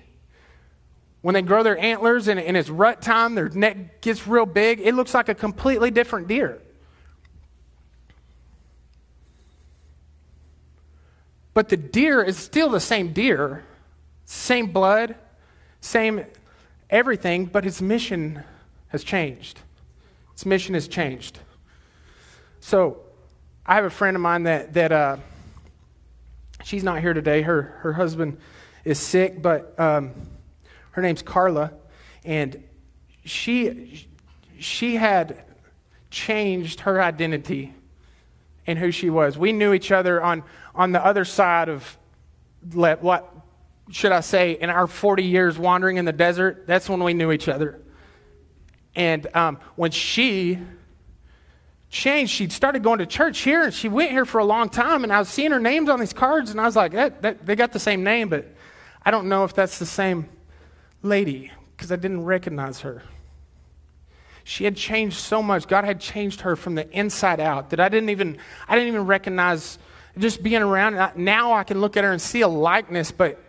When 1.23 1.35
they 1.35 1.43
grow 1.43 1.63
their 1.63 1.79
antlers 1.79 2.29
and, 2.29 2.41
and 2.41 2.57
it's 2.57 2.69
rut 2.69 3.01
time, 3.01 3.35
their 3.35 3.49
neck 3.49 4.01
gets 4.03 4.27
real 4.27 4.45
big. 4.45 4.81
It 4.81 4.95
looks 4.95 5.15
like 5.15 5.29
a 5.29 5.35
completely 5.35 5.91
different 5.91 6.29
deer. 6.29 6.61
But 11.55 11.69
the 11.69 11.77
deer 11.77 12.23
is 12.23 12.37
still 12.37 12.71
the 12.71 12.81
same 12.81 13.13
deer, 13.13 13.65
same 14.25 14.73
blood, 14.73 15.17
same 15.81 16.25
everything, 16.89 17.47
but 17.47 17.67
its 17.67 17.83
mission 17.83 18.43
has 18.89 19.05
changed. 19.05 19.61
Its 20.33 20.47
mission 20.47 20.75
has 20.75 20.89
changed. 20.89 21.39
So, 22.61 23.01
I 23.65 23.77
have 23.77 23.85
a 23.85 23.91
friend 23.91 24.17
of 24.17 24.21
mine 24.21 24.45
that, 24.45 24.75
that 24.75 24.93
uh, 24.93 25.17
she's 26.65 26.83
not 26.83 27.01
here 27.01 27.15
today. 27.15 27.43
Her, 27.43 27.63
her 27.81 27.93
husband 27.93 28.39
is 28.85 28.99
sick, 28.99 29.41
but 29.41 29.79
um, 29.79 30.13
her 30.93 31.03
name's 31.03 31.23
Carla. 31.23 31.73
And 32.25 32.63
she, 33.25 34.09
she 34.59 34.97
had 34.97 35.45
changed 36.11 36.81
her 36.81 37.01
identity 37.01 37.73
and 38.67 38.79
who 38.79 38.91
she 38.91 39.11
was. 39.11 39.37
We 39.37 39.53
knew 39.53 39.73
each 39.73 39.91
other 39.91 40.23
on, 40.23 40.43
on 40.75 40.93
the 40.93 41.05
other 41.05 41.25
side 41.25 41.69
of 41.69 41.99
what 42.71 43.33
should 43.91 44.13
I 44.13 44.21
say, 44.21 44.53
in 44.53 44.71
our 44.71 44.87
40 44.87 45.25
years 45.25 45.59
wandering 45.59 45.97
in 45.97 46.05
the 46.05 46.13
desert, 46.13 46.65
that's 46.67 46.89
when 46.89 47.03
we 47.03 47.15
knew 47.15 47.33
each 47.33 47.49
other. 47.49 47.81
And 48.95 49.27
um, 49.35 49.59
when 49.77 49.91
she 49.91 50.59
changed, 51.91 52.33
she 52.33 52.49
started 52.49 52.83
going 52.83 52.99
to 52.99 53.07
church 53.07 53.41
here, 53.41 53.65
and 53.65 53.75
she 53.75 53.89
went 53.89 54.11
here 54.11 54.25
for 54.25 54.39
a 54.39 54.45
long 54.45 54.69
time. 54.69 55.05
And 55.05 55.13
I 55.13 55.19
was 55.19 55.29
seeing 55.29 55.51
her 55.51 55.61
names 55.61 55.89
on 55.89 56.01
these 56.01 56.13
cards, 56.13 56.51
and 56.51 56.61
I 56.61 56.65
was 56.65 56.77
like, 56.77 56.93
that, 56.93 57.23
that, 57.23 57.45
they 57.45 57.57
got 57.57 57.73
the 57.73 57.79
same 57.79 58.03
name, 58.03 58.29
but 58.29 58.47
I 59.05 59.11
don't 59.11 59.29
know 59.29 59.45
if 59.45 59.55
that's 59.55 59.79
the 59.79 59.87
same 59.87 60.29
lady 61.03 61.51
because 61.77 61.91
I 61.93 61.97
didn't 61.97 62.25
recognize 62.25 62.81
her. 62.81 63.03
She 64.45 64.65
had 64.65 64.77
changed 64.77 65.17
so 65.17 65.43
much. 65.43 65.69
God 65.69 65.85
had 65.85 66.01
changed 66.01 66.43
her 66.43 66.57
from 66.57 66.75
the 66.75 66.91
inside 66.91 67.41
out 67.41 67.71
that 67.71 67.81
I 67.81 67.89
didn't 67.89 68.11
even 68.11 68.39
I 68.69 68.75
didn't 68.75 68.89
even 68.89 69.07
recognize 69.07 69.79
just 70.19 70.43
being 70.43 70.63
around. 70.63 71.17
Now 71.17 71.53
I 71.53 71.65
can 71.65 71.81
look 71.81 71.97
at 71.97 72.05
her 72.05 72.13
and 72.13 72.21
see 72.21 72.41
a 72.41 72.49
likeness, 72.49 73.13
but 73.13 73.43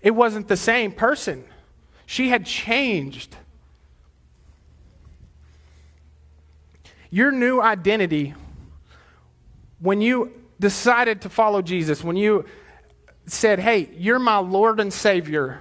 it 0.00 0.12
wasn't 0.12 0.48
the 0.48 0.56
same 0.56 0.92
person. 0.92 1.44
She 2.06 2.28
had 2.28 2.46
changed. 2.46 3.36
Your 7.10 7.32
new 7.32 7.60
identity, 7.60 8.34
when 9.80 10.00
you 10.00 10.32
decided 10.60 11.22
to 11.22 11.28
follow 11.28 11.60
Jesus, 11.60 12.04
when 12.04 12.16
you 12.16 12.44
said, 13.26 13.58
Hey, 13.58 13.90
you're 13.96 14.18
my 14.18 14.38
Lord 14.38 14.80
and 14.80 14.92
Savior, 14.92 15.60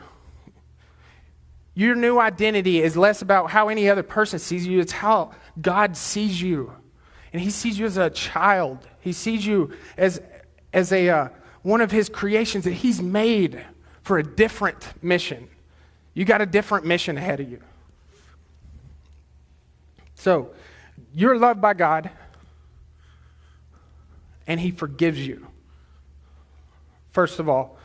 your 1.79 1.95
new 1.95 2.19
identity 2.19 2.81
is 2.81 2.97
less 2.97 3.21
about 3.21 3.51
how 3.51 3.69
any 3.69 3.89
other 3.89 4.03
person 4.03 4.37
sees 4.37 4.67
you, 4.67 4.81
it's 4.81 4.91
how 4.91 5.31
God 5.61 5.95
sees 5.95 6.41
you. 6.41 6.73
And 7.31 7.41
He 7.41 7.49
sees 7.49 7.79
you 7.79 7.85
as 7.85 7.95
a 7.95 8.09
child, 8.09 8.85
He 8.99 9.13
sees 9.13 9.45
you 9.45 9.71
as, 9.95 10.21
as 10.73 10.91
a, 10.91 11.07
uh, 11.07 11.29
one 11.61 11.79
of 11.79 11.89
His 11.89 12.09
creations 12.09 12.65
that 12.65 12.73
He's 12.73 13.01
made 13.01 13.65
for 14.01 14.17
a 14.19 14.23
different 14.23 14.91
mission. 15.01 15.47
You 16.13 16.25
got 16.25 16.41
a 16.41 16.45
different 16.45 16.85
mission 16.85 17.17
ahead 17.17 17.39
of 17.39 17.49
you. 17.49 17.61
So, 20.15 20.49
you're 21.13 21.37
loved 21.37 21.61
by 21.61 21.75
God, 21.75 22.09
and 24.47 24.59
He 24.59 24.71
forgives 24.71 25.25
you. 25.25 25.47
First 27.13 27.39
of 27.39 27.47
all. 27.47 27.77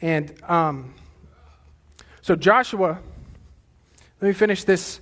And 0.00 0.34
um, 0.42 0.92
so, 2.20 2.34
Joshua, 2.34 2.98
let 4.22 4.28
me 4.28 4.34
finish 4.34 4.62
this, 4.62 5.00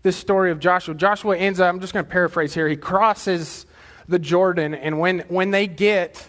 this 0.00 0.16
story 0.16 0.50
of 0.50 0.58
Joshua. 0.58 0.94
Joshua 0.94 1.36
ends 1.36 1.60
up, 1.60 1.68
I'm 1.68 1.78
just 1.78 1.92
going 1.92 2.06
to 2.06 2.10
paraphrase 2.10 2.54
here. 2.54 2.66
He 2.66 2.76
crosses 2.76 3.66
the 4.08 4.18
Jordan, 4.18 4.74
and 4.74 4.98
when, 4.98 5.20
when 5.28 5.50
they 5.50 5.66
get 5.66 6.26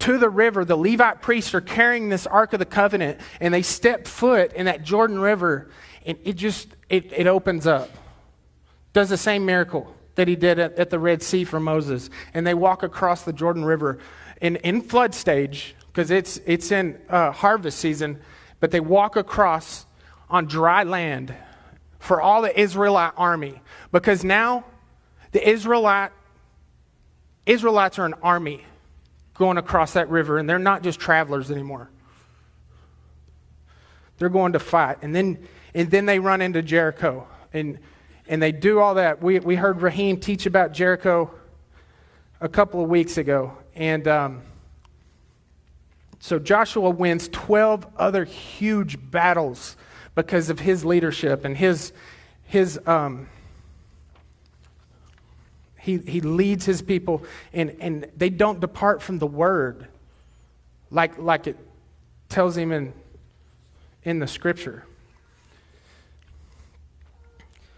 to 0.00 0.18
the 0.18 0.28
river, 0.28 0.66
the 0.66 0.76
Levite 0.76 1.22
priests 1.22 1.54
are 1.54 1.62
carrying 1.62 2.10
this 2.10 2.26
Ark 2.26 2.52
of 2.52 2.58
the 2.58 2.66
Covenant, 2.66 3.18
and 3.40 3.54
they 3.54 3.62
step 3.62 4.06
foot 4.06 4.52
in 4.52 4.66
that 4.66 4.82
Jordan 4.82 5.18
River, 5.18 5.70
and 6.04 6.18
it 6.22 6.34
just 6.34 6.68
it, 6.90 7.10
it 7.14 7.26
opens 7.26 7.66
up. 7.66 7.88
Does 8.92 9.08
the 9.08 9.16
same 9.16 9.46
miracle 9.46 9.94
that 10.16 10.28
he 10.28 10.36
did 10.36 10.58
at, 10.58 10.78
at 10.78 10.90
the 10.90 10.98
Red 10.98 11.22
Sea 11.22 11.44
for 11.44 11.58
Moses, 11.58 12.10
and 12.34 12.46
they 12.46 12.52
walk 12.52 12.82
across 12.82 13.22
the 13.22 13.32
Jordan 13.32 13.64
River 13.64 14.00
in, 14.42 14.56
in 14.56 14.82
flood 14.82 15.14
stage 15.14 15.74
because 15.86 16.10
it's 16.10 16.36
it's 16.44 16.70
in 16.70 17.00
uh, 17.08 17.30
harvest 17.30 17.78
season, 17.78 18.20
but 18.60 18.70
they 18.70 18.80
walk 18.80 19.16
across 19.16 19.86
on 20.32 20.46
dry 20.46 20.82
land, 20.82 21.32
for 22.02 22.20
all 22.20 22.42
the 22.42 22.60
Israelite 22.60 23.12
army 23.16 23.62
because 23.92 24.24
now 24.24 24.64
the 25.30 25.48
Israelite 25.48 26.10
Israelites 27.46 27.96
are 28.00 28.06
an 28.06 28.14
army 28.22 28.64
going 29.34 29.56
across 29.56 29.92
that 29.92 30.08
river 30.08 30.38
and 30.38 30.50
they're 30.50 30.58
not 30.58 30.82
just 30.82 30.98
travelers 30.98 31.48
anymore. 31.50 31.88
They're 34.18 34.28
going 34.28 34.54
to 34.54 34.58
fight. 34.58 34.98
And 35.02 35.14
then 35.14 35.46
and 35.74 35.88
then 35.92 36.06
they 36.06 36.18
run 36.18 36.42
into 36.42 36.60
Jericho 36.60 37.28
and 37.52 37.78
and 38.26 38.42
they 38.42 38.50
do 38.50 38.80
all 38.80 38.96
that. 38.96 39.22
We 39.22 39.38
we 39.38 39.54
heard 39.54 39.80
Raheem 39.80 40.18
teach 40.18 40.44
about 40.46 40.72
Jericho 40.72 41.30
a 42.40 42.48
couple 42.48 42.82
of 42.82 42.90
weeks 42.90 43.16
ago 43.16 43.56
and 43.76 44.08
um, 44.08 44.42
so 46.18 46.40
Joshua 46.40 46.90
wins 46.90 47.28
12 47.28 47.86
other 47.96 48.24
huge 48.24 48.98
battles 49.12 49.76
because 50.14 50.50
of 50.50 50.60
his 50.60 50.84
leadership 50.84 51.44
and 51.44 51.56
his, 51.56 51.92
his 52.44 52.78
um, 52.86 53.28
he, 55.80 55.98
he 55.98 56.20
leads 56.20 56.64
his 56.64 56.82
people 56.82 57.24
and, 57.52 57.76
and 57.80 58.06
they 58.16 58.30
don't 58.30 58.60
depart 58.60 59.02
from 59.02 59.18
the 59.18 59.26
word 59.26 59.88
like, 60.92 61.18
like 61.18 61.46
it 61.46 61.56
tells 62.28 62.56
him 62.56 62.70
in, 62.70 62.92
in 64.04 64.18
the 64.18 64.26
scripture. 64.26 64.84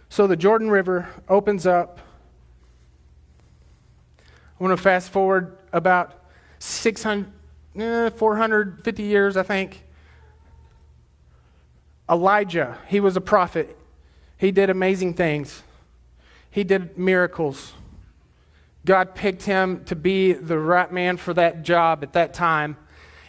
So 0.09 0.27
the 0.27 0.37
Jordan 0.37 0.71
River 0.71 1.09
opens 1.29 1.67
up. 1.67 2.01
I 4.61 4.63
want 4.63 4.77
to 4.77 4.83
fast 4.83 5.11
forward 5.11 5.57
about 5.73 6.25
600, 6.59 7.33
eh, 7.77 8.11
450 8.11 9.03
years, 9.03 9.37
I 9.37 9.43
think. 9.43 9.84
Elijah, 12.11 12.79
he 12.89 13.01
was 13.01 13.17
a 13.17 13.21
prophet. 13.21 13.77
He 14.37 14.51
did 14.51 14.71
amazing 14.71 15.15
things. 15.15 15.63
He 16.51 16.65
did 16.65 16.99
miracles. 16.99 17.73
God 18.85 19.15
picked 19.15 19.43
him 19.43 19.85
to 19.87 19.97
be 19.97 20.33
the 20.33 20.59
right 20.59 20.93
man 20.93 21.17
for 21.17 21.33
that 21.35 21.63
job 21.63 22.03
at 22.03 22.13
that 22.13 22.35
time. 22.35 22.77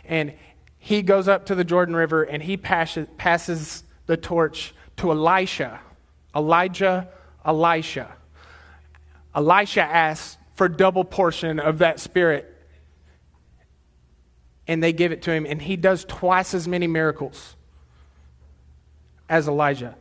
And 0.03 0.33
he 0.77 1.01
goes 1.01 1.27
up 1.27 1.45
to 1.47 1.55
the 1.55 1.63
Jordan 1.63 1.95
River 1.95 2.23
and 2.23 2.43
he 2.43 2.57
passes, 2.57 3.07
passes 3.17 3.83
the 4.05 4.17
torch 4.17 4.73
to 4.97 5.11
Elisha. 5.11 5.79
Elijah, 6.35 7.07
Elisha. 7.45 8.11
Elisha 9.33 9.83
asks 9.83 10.37
for 10.55 10.67
double 10.67 11.05
portion 11.05 11.59
of 11.59 11.79
that 11.79 11.99
spirit. 11.99 12.51
And 14.67 14.83
they 14.83 14.93
give 14.93 15.11
it 15.11 15.21
to 15.23 15.31
him, 15.31 15.45
and 15.45 15.61
he 15.61 15.75
does 15.75 16.05
twice 16.05 16.55
as 16.55 16.67
many 16.67 16.87
miracles 16.87 17.54
as 19.29 19.47
Elijah. 19.47 19.95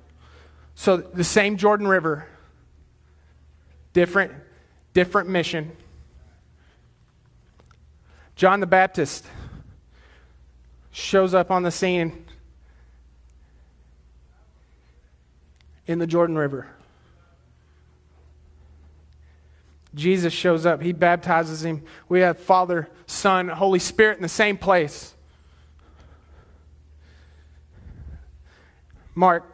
So 0.75 0.97
the 0.97 1.25
same 1.25 1.57
Jordan 1.57 1.87
River, 1.87 2.27
different, 3.93 4.33
different 4.93 5.29
mission. 5.29 5.73
John 8.37 8.61
the 8.61 8.67
Baptist 8.67 9.25
shows 10.91 11.35
up 11.35 11.51
on 11.51 11.63
the 11.63 11.71
scene 11.71 12.25
in 15.87 15.99
the 15.99 16.07
Jordan 16.07 16.37
River. 16.37 16.67
Jesus 19.95 20.33
shows 20.33 20.67
up. 20.67 20.83
He 20.83 20.93
baptizes 20.93 21.65
him. 21.65 21.83
We 22.09 22.21
have 22.21 22.39
Father, 22.39 22.89
Son, 23.07 23.49
Holy 23.49 23.79
Spirit 23.79 24.17
in 24.17 24.23
the 24.23 24.29
same 24.29 24.57
place. 24.57 25.15
Mark 29.15 29.45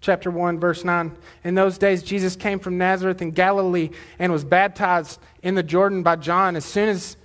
chapter 0.00 0.30
1, 0.30 0.58
verse 0.58 0.84
9. 0.84 1.16
In 1.44 1.54
those 1.54 1.78
days, 1.78 2.02
Jesus 2.02 2.36
came 2.36 2.58
from 2.58 2.78
Nazareth 2.78 3.22
in 3.22 3.30
Galilee 3.30 3.90
and 4.18 4.32
was 4.32 4.44
baptized 4.44 5.20
in 5.42 5.54
the 5.54 5.62
Jordan 5.62 6.02
by 6.02 6.16
John. 6.16 6.56
As 6.56 6.64
soon 6.64 6.88
as 6.88 7.16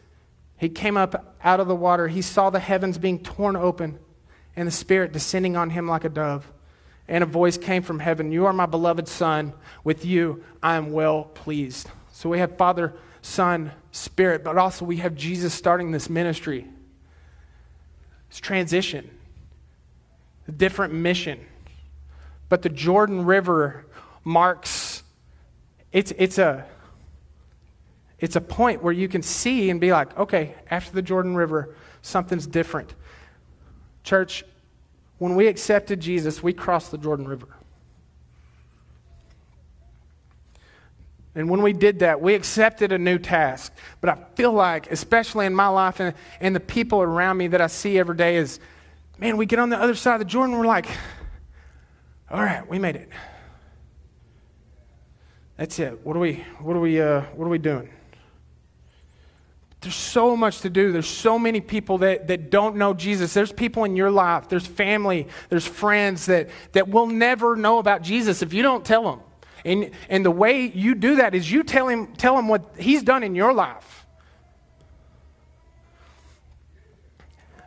he 0.57 0.69
came 0.69 0.97
up 0.97 1.35
out 1.43 1.59
of 1.59 1.67
the 1.67 1.75
water, 1.75 2.07
he 2.07 2.21
saw 2.21 2.49
the 2.49 2.59
heavens 2.59 2.97
being 2.97 3.19
torn 3.19 3.55
open 3.55 3.99
and 4.55 4.67
the 4.67 4.71
Spirit 4.71 5.11
descending 5.11 5.57
on 5.57 5.69
him 5.69 5.87
like 5.87 6.03
a 6.03 6.09
dove. 6.09 6.51
And 7.07 7.23
a 7.23 7.27
voice 7.27 7.57
came 7.57 7.83
from 7.83 7.99
heaven 7.99 8.31
You 8.31 8.45
are 8.45 8.53
my 8.53 8.65
beloved 8.65 9.07
Son. 9.07 9.53
With 9.83 10.05
you 10.05 10.43
I 10.63 10.75
am 10.75 10.91
well 10.91 11.23
pleased. 11.23 11.89
So 12.11 12.29
we 12.29 12.39
have 12.39 12.57
Father, 12.57 12.93
Son, 13.21 13.71
Spirit, 13.91 14.43
but 14.43 14.57
also 14.57 14.85
we 14.85 14.97
have 14.97 15.15
Jesus 15.15 15.53
starting 15.53 15.91
this 15.91 16.09
ministry. 16.09 16.67
It's 18.29 18.39
transition, 18.39 19.09
different 20.51 20.93
mission. 20.93 21.39
But 22.49 22.62
the 22.62 22.69
Jordan 22.69 23.25
River 23.25 23.86
marks, 24.23 25.03
it's, 25.91 26.13
it's, 26.17 26.38
a, 26.38 26.65
it's 28.19 28.36
a 28.36 28.41
point 28.41 28.84
where 28.84 28.93
you 28.93 29.08
can 29.08 29.21
see 29.21 29.69
and 29.69 29.81
be 29.81 29.91
like, 29.91 30.17
okay, 30.17 30.55
after 30.69 30.91
the 30.91 31.01
Jordan 31.01 31.36
River, 31.36 31.75
something's 32.01 32.47
different. 32.47 32.93
Church, 34.03 34.43
when 35.17 35.36
we 35.36 35.47
accepted 35.47 35.99
Jesus, 35.99 36.43
we 36.43 36.53
crossed 36.53 36.91
the 36.91 36.97
Jordan 36.97 37.27
River. 37.27 37.47
And 41.36 41.49
when 41.49 41.62
we 41.62 41.73
did 41.73 41.99
that, 41.99 42.21
we 42.21 42.34
accepted 42.34 42.93
a 42.93 42.97
new 42.97 43.17
task. 43.17 43.73
But 43.99 44.10
I 44.10 44.17
feel 44.36 44.53
like, 44.53 44.89
especially 44.89 45.45
in 45.45 45.53
my 45.53 45.67
life 45.67 45.99
and, 45.99 46.15
and 46.39 46.55
the 46.55 46.62
people 46.62 47.01
around 47.01 47.38
me 47.38 47.47
that 47.47 47.60
I 47.60 47.67
see 47.67 47.99
every 47.99 48.15
day, 48.15 48.38
is 48.38 48.60
man, 49.17 49.38
we 49.38 49.45
get 49.45 49.60
on 49.60 49.69
the 49.69 49.80
other 49.80 49.95
side 49.95 50.15
of 50.15 50.19
the 50.19 50.25
Jordan, 50.25 50.58
we're 50.58 50.65
like, 50.65 50.88
all 52.30 52.41
right, 52.41 52.67
we 52.67 52.80
made 52.80 52.95
it. 52.95 53.10
That's 55.58 55.80
it. 55.80 56.06
What 56.06 56.17
are 56.17 56.19
we, 56.19 56.45
what 56.60 56.75
are 56.75 56.80
we, 56.80 56.99
uh, 56.99 57.21
what 57.36 57.45
are 57.45 57.49
we 57.49 57.58
doing? 57.58 57.89
There's 59.82 59.95
so 59.95 60.36
much 60.36 60.62
to 60.62 60.69
do. 60.69 60.91
There's 60.91 61.08
so 61.08 61.38
many 61.38 61.62
people 61.62 61.99
that, 61.99 62.28
that 62.28 62.49
don't 62.49 62.75
know 62.75 62.93
Jesus. 62.93 63.34
There's 63.34 63.51
people 63.51 63.84
in 63.84 63.95
your 63.95 64.10
life, 64.10 64.49
there's 64.49 64.65
family, 64.65 65.28
there's 65.49 65.65
friends 65.67 66.25
that, 66.25 66.49
that 66.71 66.88
will 66.88 67.06
never 67.06 67.56
know 67.56 67.78
about 67.78 68.01
Jesus 68.01 68.41
if 68.41 68.51
you 68.51 68.63
don't 68.63 68.84
tell 68.84 69.04
them. 69.04 69.19
And, 69.63 69.91
and 70.10 70.25
the 70.25 70.32
way 70.32 70.65
you 70.65 70.95
do 70.95 71.17
that 71.17 71.36
is 71.36 71.51
you 71.51 71.63
tell 71.63 71.88
him, 71.88 72.13
tell 72.15 72.38
him 72.38 72.47
what 72.47 72.75
he's 72.78 73.04
done 73.04 73.23
in 73.23 73.36
your 73.36 73.54
life. 73.54 74.08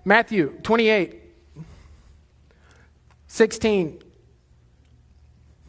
Matthew 0.04 0.58
28, 0.62 1.27
16. 3.28 4.02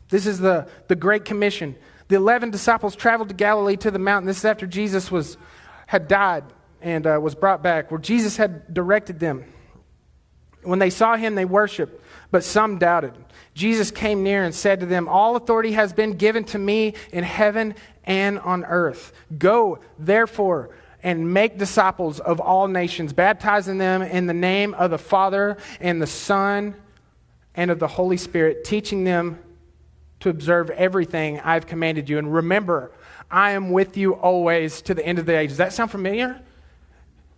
This 0.09 0.25
is 0.25 0.39
the, 0.39 0.67
the 0.87 0.95
Great 0.95 1.25
Commission. 1.25 1.75
The 2.07 2.15
11 2.15 2.49
disciples 2.49 2.95
traveled 2.95 3.29
to 3.29 3.35
Galilee 3.35 3.77
to 3.77 3.91
the 3.91 3.99
mountain. 3.99 4.25
This 4.25 4.39
is 4.39 4.45
after 4.45 4.65
Jesus 4.65 5.11
was 5.11 5.37
had 5.85 6.07
died 6.07 6.43
and 6.81 7.05
uh, 7.07 7.19
was 7.21 7.35
brought 7.35 7.63
back, 7.63 7.91
where 7.91 7.99
Jesus 7.99 8.37
had 8.37 8.73
directed 8.73 9.19
them. 9.19 9.43
When 10.61 10.79
they 10.79 10.89
saw 10.89 11.15
him, 11.15 11.35
they 11.35 11.45
worshiped, 11.45 12.01
but 12.31 12.43
some 12.43 12.77
doubted. 12.77 13.13
Jesus 13.53 13.91
came 13.91 14.23
near 14.23 14.43
and 14.43 14.53
said 14.53 14.81
to 14.81 14.85
them, 14.85 15.07
All 15.07 15.35
authority 15.35 15.71
has 15.71 15.93
been 15.93 16.13
given 16.13 16.43
to 16.45 16.59
me 16.59 16.93
in 17.11 17.23
heaven 17.23 17.75
and 18.03 18.39
on 18.39 18.65
earth. 18.65 19.13
Go, 19.37 19.79
therefore, 19.97 20.75
and 21.01 21.33
make 21.33 21.57
disciples 21.57 22.19
of 22.19 22.39
all 22.39 22.67
nations, 22.67 23.13
baptizing 23.13 23.77
them 23.77 24.01
in 24.01 24.27
the 24.27 24.33
name 24.33 24.73
of 24.73 24.91
the 24.91 24.97
Father 24.97 25.57
and 25.79 26.01
the 26.01 26.07
Son 26.07 26.75
and 27.59 27.71
of 27.71 27.77
the 27.77 27.89
Holy 27.89 28.15
Spirit, 28.15 28.63
teaching 28.63 29.03
them 29.03 29.37
to 30.21 30.29
observe 30.29 30.69
everything 30.69 31.41
I've 31.41 31.67
commanded 31.67 32.07
you. 32.07 32.17
And 32.17 32.33
remember, 32.33 32.89
I 33.29 33.51
am 33.51 33.71
with 33.71 33.97
you 33.97 34.13
always 34.13 34.81
to 34.83 34.93
the 34.93 35.05
end 35.05 35.19
of 35.19 35.25
the 35.25 35.37
age. 35.37 35.49
Does 35.49 35.57
that 35.57 35.73
sound 35.73 35.91
familiar? 35.91 36.39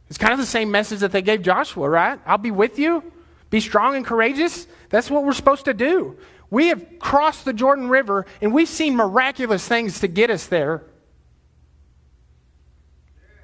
It's 0.09 0.19
kind 0.19 0.31
of 0.31 0.37
the 0.37 0.45
same 0.45 0.69
message 0.69 0.99
that 0.99 1.11
they 1.11 1.23
gave 1.23 1.41
Joshua, 1.41 1.89
right? 1.89 2.19
I'll 2.23 2.37
be 2.37 2.51
with 2.51 2.77
you. 2.77 3.03
Be 3.49 3.59
strong 3.59 3.95
and 3.95 4.05
courageous. 4.05 4.67
That's 4.89 5.09
what 5.09 5.23
we're 5.23 5.33
supposed 5.33 5.65
to 5.65 5.73
do. 5.73 6.19
We 6.51 6.67
have 6.67 6.99
crossed 6.99 7.43
the 7.43 7.53
Jordan 7.53 7.89
River 7.89 8.27
and 8.43 8.53
we've 8.53 8.69
seen 8.69 8.95
miraculous 8.95 9.67
things 9.67 10.01
to 10.01 10.07
get 10.07 10.29
us 10.29 10.45
there. 10.45 10.83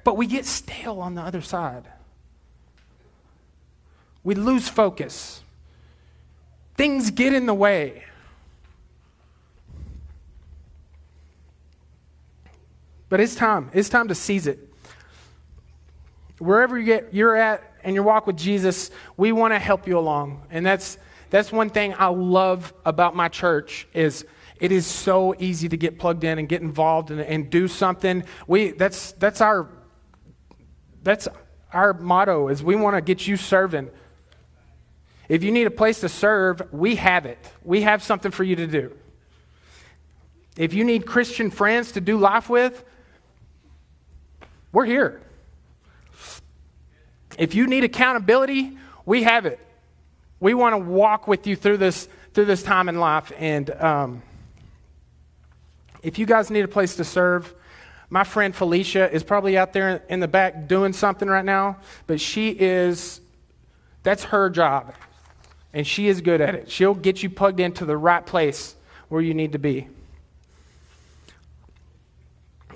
But 0.04 0.16
we 0.16 0.28
get 0.28 0.46
stale 0.46 1.00
on 1.00 1.16
the 1.16 1.22
other 1.22 1.42
side. 1.42 1.88
We 4.22 4.36
lose 4.36 4.68
focus. 4.68 5.42
Things 6.78 7.10
get 7.10 7.32
in 7.32 7.46
the 7.46 7.54
way. 7.54 8.04
But 13.08 13.18
it's 13.18 13.34
time. 13.34 13.68
It's 13.74 13.88
time 13.88 14.06
to 14.08 14.14
seize 14.14 14.46
it. 14.46 14.60
Wherever 16.38 16.78
you 16.78 16.86
get, 16.86 17.12
you're 17.12 17.34
at 17.34 17.64
in 17.82 17.96
your 17.96 18.04
walk 18.04 18.28
with 18.28 18.36
Jesus, 18.36 18.92
we 19.16 19.32
want 19.32 19.54
to 19.54 19.58
help 19.58 19.88
you 19.88 19.98
along. 19.98 20.46
And 20.50 20.64
that's, 20.64 20.98
that's 21.30 21.50
one 21.50 21.68
thing 21.68 21.96
I 21.98 22.06
love 22.06 22.72
about 22.86 23.16
my 23.16 23.26
church 23.26 23.88
is 23.92 24.24
it 24.60 24.70
is 24.70 24.86
so 24.86 25.34
easy 25.36 25.68
to 25.68 25.76
get 25.76 25.98
plugged 25.98 26.22
in 26.22 26.38
and 26.38 26.48
get 26.48 26.62
involved 26.62 27.10
and, 27.10 27.20
and 27.20 27.50
do 27.50 27.66
something. 27.66 28.22
We, 28.46 28.70
that's, 28.70 29.12
that's, 29.12 29.40
our, 29.40 29.68
that's 31.02 31.26
our 31.72 31.92
motto 31.92 32.46
is 32.48 32.62
we 32.62 32.76
want 32.76 32.94
to 32.94 33.00
get 33.00 33.26
you 33.26 33.36
serving. 33.36 33.90
If 35.28 35.42
you 35.42 35.50
need 35.50 35.66
a 35.66 35.70
place 35.70 36.00
to 36.00 36.08
serve, 36.08 36.62
we 36.72 36.96
have 36.96 37.26
it. 37.26 37.38
We 37.62 37.82
have 37.82 38.02
something 38.02 38.30
for 38.30 38.44
you 38.44 38.56
to 38.56 38.66
do. 38.66 38.92
If 40.56 40.74
you 40.74 40.84
need 40.84 41.06
Christian 41.06 41.50
friends 41.50 41.92
to 41.92 42.00
do 42.00 42.18
life 42.18 42.48
with, 42.48 42.82
we're 44.72 44.86
here. 44.86 45.20
If 47.38 47.54
you 47.54 47.66
need 47.66 47.84
accountability, 47.84 48.76
we 49.06 49.22
have 49.22 49.46
it. 49.46 49.60
We 50.40 50.54
want 50.54 50.74
to 50.74 50.78
walk 50.78 51.28
with 51.28 51.46
you 51.46 51.56
through 51.56 51.78
this 51.78 52.08
through 52.34 52.44
this 52.44 52.62
time 52.62 52.88
in 52.88 53.00
life. 53.00 53.32
And 53.38 53.70
um, 53.70 54.22
if 56.02 56.18
you 56.18 56.26
guys 56.26 56.50
need 56.50 56.64
a 56.64 56.68
place 56.68 56.96
to 56.96 57.04
serve, 57.04 57.52
my 58.10 58.24
friend 58.24 58.54
Felicia 58.54 59.10
is 59.12 59.22
probably 59.22 59.58
out 59.58 59.72
there 59.72 60.02
in 60.08 60.20
the 60.20 60.28
back 60.28 60.68
doing 60.68 60.92
something 60.92 61.28
right 61.28 61.44
now, 61.44 61.78
but 62.06 62.20
she 62.20 62.50
is, 62.50 63.20
that's 64.02 64.24
her 64.24 64.50
job. 64.50 64.94
And 65.72 65.86
she 65.86 66.08
is 66.08 66.20
good 66.20 66.40
at 66.40 66.54
it. 66.54 66.70
She'll 66.70 66.94
get 66.94 67.22
you 67.22 67.30
plugged 67.30 67.60
into 67.60 67.84
the 67.84 67.96
right 67.96 68.24
place 68.24 68.74
where 69.08 69.20
you 69.20 69.34
need 69.34 69.52
to 69.52 69.58
be. 69.58 69.88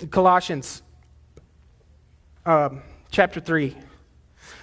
Colossians 0.09 0.81
um, 2.45 2.81
chapter 3.11 3.39
3. 3.39 3.75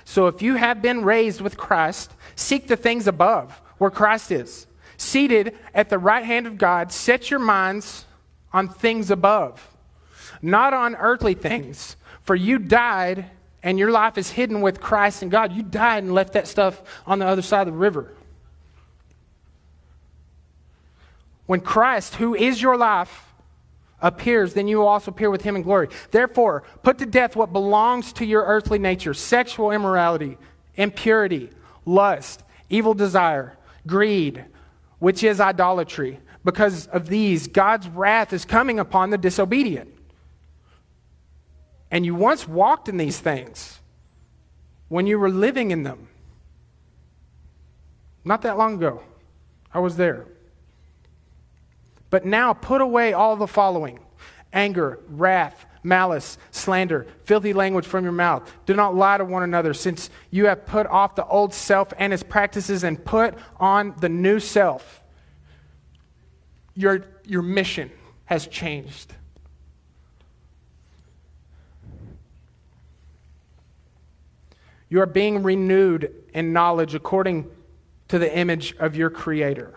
So 0.05 0.27
if 0.27 0.43
you 0.43 0.57
have 0.57 0.83
been 0.83 1.05
raised 1.05 1.41
with 1.41 1.57
Christ, 1.57 2.13
seek 2.35 2.67
the 2.67 2.77
things 2.77 3.07
above 3.07 3.61
where 3.79 3.91
Christ 3.91 4.31
is 4.31 4.67
seated 5.01 5.57
at 5.75 5.89
the 5.89 5.99
right 5.99 6.25
hand 6.25 6.47
of 6.47 6.59
God, 6.59 6.93
set 6.93 7.31
your 7.31 7.41
minds 7.41 8.05
on 8.53 8.69
things 8.69 9.11
above, 9.11 9.77
not 10.43 10.75
on 10.75 10.95
earthly 10.97 11.35
things. 11.35 11.97
For 12.23 12.37
you 12.37 12.59
died, 12.59 13.27
and 13.63 13.79
your 13.79 13.91
life 13.91 14.19
is 14.19 14.31
hidden 14.31 14.61
with 14.61 14.81
Christ 14.81 15.23
and 15.23 15.31
God. 15.31 15.53
You 15.53 15.63
died 15.63 16.05
and 16.05 16.15
left 16.15 16.35
that 16.35 16.47
stuff 16.47 16.83
on 17.07 17.19
the 17.19 17.27
other 17.27 17.43
side 17.43 17.67
of 17.67 17.75
the 17.75 17.79
river. 17.79 18.13
When 21.51 21.61
Christ, 21.61 22.15
who 22.15 22.37
is 22.37 22.63
your 22.63 22.77
life, 22.77 23.35
appears, 24.01 24.55
then 24.55 24.69
you 24.69 24.79
will 24.79 24.87
also 24.87 25.11
appear 25.11 25.31
with 25.31 25.43
him 25.43 25.57
in 25.57 25.63
glory. 25.63 25.89
Therefore, 26.13 26.63
put 26.85 26.99
to 26.99 27.07
death 27.07 27.35
what 27.35 27.53
belongs 27.53 28.13
to 28.13 28.25
your 28.25 28.45
earthly 28.45 28.79
nature 28.79 29.15
sexual 29.15 29.73
immorality, 29.73 30.39
impurity, 30.77 31.51
lust, 31.85 32.45
evil 32.69 32.95
desire, 32.95 33.59
greed 33.85 34.45
which 35.01 35.25
is 35.25 35.41
idolatry. 35.41 36.21
Because 36.45 36.87
of 36.87 37.09
these, 37.09 37.49
God's 37.49 37.89
wrath 37.89 38.33
is 38.33 38.45
coming 38.45 38.79
upon 38.79 39.11
the 39.11 39.19
disobedient. 39.19 39.93
And 41.91 42.07
you 42.07 42.15
once 42.15 42.47
walked 42.47 42.89
in 42.89 42.97
these 42.97 43.19
things 43.19 43.81
when 44.87 45.09
you 45.09 45.19
were 45.19 45.29
living 45.29 45.73
in 45.73 45.83
them. 45.83 46.11
Not 48.25 48.43
that 48.43 48.57
long 48.57 48.75
ago. 48.75 49.03
I 49.75 49.81
was 49.81 49.97
there. 49.97 50.29
But 52.11 52.25
now 52.25 52.53
put 52.53 52.81
away 52.81 53.13
all 53.13 53.37
the 53.37 53.47
following 53.47 54.01
anger, 54.53 54.99
wrath, 55.09 55.65
malice, 55.83 56.37
slander, 56.51 57.07
filthy 57.25 57.53
language 57.53 57.87
from 57.87 58.05
your 58.05 58.13
mouth. 58.13 58.53
Do 58.67 58.75
not 58.75 58.95
lie 58.95 59.17
to 59.17 59.25
one 59.25 59.45
another, 59.45 59.73
since 59.73 60.11
you 60.31 60.47
have 60.47 60.67
put 60.67 60.87
off 60.87 61.15
the 61.15 61.25
old 61.25 61.55
self 61.55 61.93
and 61.99 62.13
its 62.13 62.23
practices 62.23 62.85
and 62.85 63.03
put 63.03 63.35
on 63.59 63.95
the 64.01 64.09
new 64.09 64.41
self. 64.41 65.03
Your, 66.75 67.05
your 67.25 67.43
mission 67.43 67.91
has 68.25 68.47
changed. 68.47 69.15
You 74.89 75.01
are 75.01 75.07
being 75.07 75.45
renewed 75.45 76.13
in 76.35 76.53
knowledge 76.53 76.97
according 76.97 77.49
to 78.09 78.19
the 78.19 78.37
image 78.37 78.75
of 78.79 78.97
your 78.97 79.09
Creator. 79.09 79.75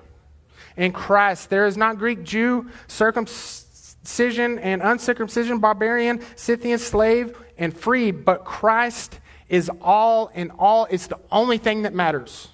In 0.76 0.92
Christ, 0.92 1.50
there 1.50 1.66
is 1.68 1.78
not 1.78 1.98
Greek, 1.98 2.24
Jew, 2.24 2.70
circumcision 2.88 4.60
and 4.60 4.82
uncircumcision, 4.82 5.60
barbarian, 5.60 6.22
Scythian, 6.36 6.80
slave, 6.80 7.38
and 7.58 7.76
free, 7.76 8.12
but 8.12 8.44
Christ 8.44 9.20
is 9.50 9.70
all 9.82 10.32
in 10.34 10.52
all. 10.52 10.88
It's 10.90 11.08
the 11.08 11.20
only 11.32 11.58
thing 11.58 11.84
that 11.84 11.94
matters. 11.94 12.48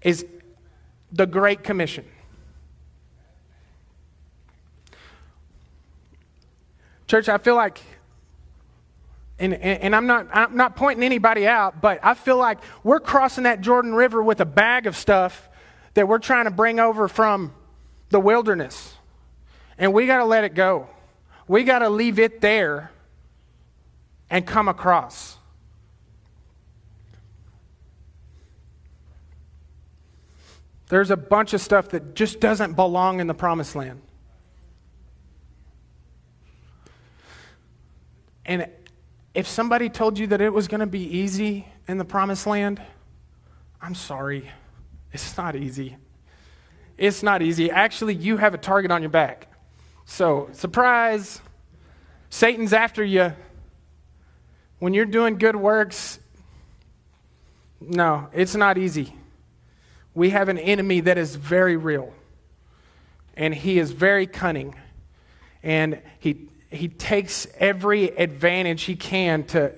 Is 0.00 0.24
the 1.12 1.26
Great 1.26 1.62
Commission. 1.62 2.04
Church, 7.06 7.28
I 7.28 7.38
feel 7.38 7.54
like, 7.54 7.80
and, 9.38 9.54
and, 9.54 9.82
and, 9.82 9.96
I'm, 9.96 10.06
not, 10.06 10.26
I'm 10.32 10.56
not 10.56 10.76
pointing 10.76 11.04
anybody 11.04 11.46
out, 11.46 11.80
but 11.80 12.00
I 12.02 12.14
feel 12.14 12.36
like 12.36 12.58
we're 12.82 13.00
crossing 13.00 13.44
that 13.44 13.60
Jordan 13.60 13.94
River 13.94 14.22
with 14.22 14.40
a 14.40 14.44
bag 14.46 14.86
of 14.86 14.96
stuff 14.96 15.48
that 15.96 16.06
we're 16.06 16.18
trying 16.18 16.44
to 16.44 16.50
bring 16.50 16.78
over 16.78 17.08
from 17.08 17.54
the 18.10 18.20
wilderness. 18.20 18.94
And 19.78 19.94
we 19.94 20.06
got 20.06 20.18
to 20.18 20.26
let 20.26 20.44
it 20.44 20.52
go. 20.52 20.88
We 21.48 21.64
got 21.64 21.78
to 21.78 21.88
leave 21.88 22.18
it 22.18 22.42
there 22.42 22.90
and 24.28 24.46
come 24.46 24.68
across. 24.68 25.38
There's 30.88 31.10
a 31.10 31.16
bunch 31.16 31.54
of 31.54 31.62
stuff 31.62 31.88
that 31.88 32.14
just 32.14 32.40
doesn't 32.40 32.74
belong 32.74 33.20
in 33.20 33.26
the 33.26 33.34
promised 33.34 33.74
land. 33.74 34.02
And 38.44 38.68
if 39.32 39.48
somebody 39.48 39.88
told 39.88 40.18
you 40.18 40.26
that 40.26 40.42
it 40.42 40.52
was 40.52 40.68
going 40.68 40.80
to 40.80 40.86
be 40.86 41.00
easy 41.00 41.66
in 41.88 41.96
the 41.96 42.04
promised 42.04 42.46
land, 42.46 42.82
I'm 43.80 43.94
sorry. 43.94 44.50
It's 45.16 45.38
not 45.38 45.56
easy. 45.56 45.96
It's 46.98 47.22
not 47.22 47.40
easy. 47.40 47.70
Actually, 47.70 48.16
you 48.16 48.36
have 48.36 48.52
a 48.52 48.58
target 48.58 48.90
on 48.90 49.00
your 49.00 49.08
back. 49.08 49.50
So, 50.04 50.50
surprise, 50.52 51.40
Satan's 52.28 52.74
after 52.74 53.02
you. 53.02 53.32
When 54.78 54.92
you're 54.92 55.06
doing 55.06 55.38
good 55.38 55.56
works, 55.56 56.18
no, 57.80 58.28
it's 58.34 58.54
not 58.54 58.76
easy. 58.76 59.14
We 60.12 60.30
have 60.30 60.50
an 60.50 60.58
enemy 60.58 61.00
that 61.00 61.16
is 61.16 61.34
very 61.34 61.78
real, 61.78 62.12
and 63.38 63.54
he 63.54 63.78
is 63.78 63.92
very 63.92 64.26
cunning, 64.26 64.74
and 65.62 66.02
he, 66.18 66.50
he 66.70 66.88
takes 66.88 67.46
every 67.56 68.08
advantage 68.08 68.82
he 68.82 68.96
can 68.96 69.44
to, 69.44 69.72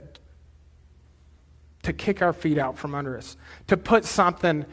to 1.84 1.92
kick 1.92 2.22
our 2.22 2.32
feet 2.32 2.58
out 2.58 2.76
from 2.76 2.92
under 2.96 3.16
us, 3.16 3.36
to 3.68 3.76
put 3.76 4.04
something 4.04 4.66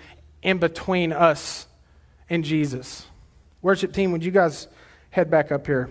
in 0.46 0.60
between 0.60 1.12
us 1.12 1.66
and 2.30 2.44
Jesus. 2.44 3.08
Worship 3.64 3.92
team, 3.92 4.12
would 4.12 4.24
you 4.24 4.32
guys 4.32 4.68
head 5.10 5.32
back 5.32 5.52
up 5.52 5.66
here. 5.66 5.90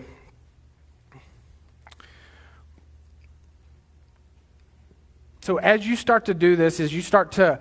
So, 5.40 5.56
as 5.56 5.86
you 5.86 5.96
start 5.96 6.26
to 6.26 6.34
do 6.34 6.56
this, 6.56 6.78
as 6.78 6.94
you 6.94 7.02
start 7.02 7.32
to 7.32 7.58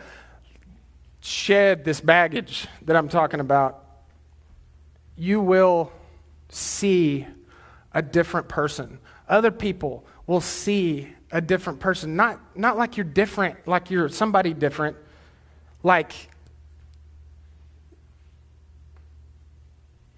shed 1.22 1.84
this 1.84 2.00
baggage 2.00 2.68
that 2.84 2.96
I'm 2.96 3.10
talking 3.10 3.40
about, 3.40 3.84
you 5.18 5.42
will 5.42 5.92
see 6.50 7.26
a 7.92 8.02
different 8.02 8.50
person. 8.50 9.00
Other 9.28 9.52
people 9.52 10.06
will 10.28 10.42
see 10.42 11.08
a 11.32 11.42
different 11.42 11.80
person. 11.80 12.16
Not, 12.16 12.58
not 12.58 12.78
like 12.78 12.98
you're 12.98 13.04
different, 13.06 13.68
like 13.68 13.90
you're 13.90 14.10
somebody 14.10 14.54
different, 14.54 14.98
like 15.82 16.14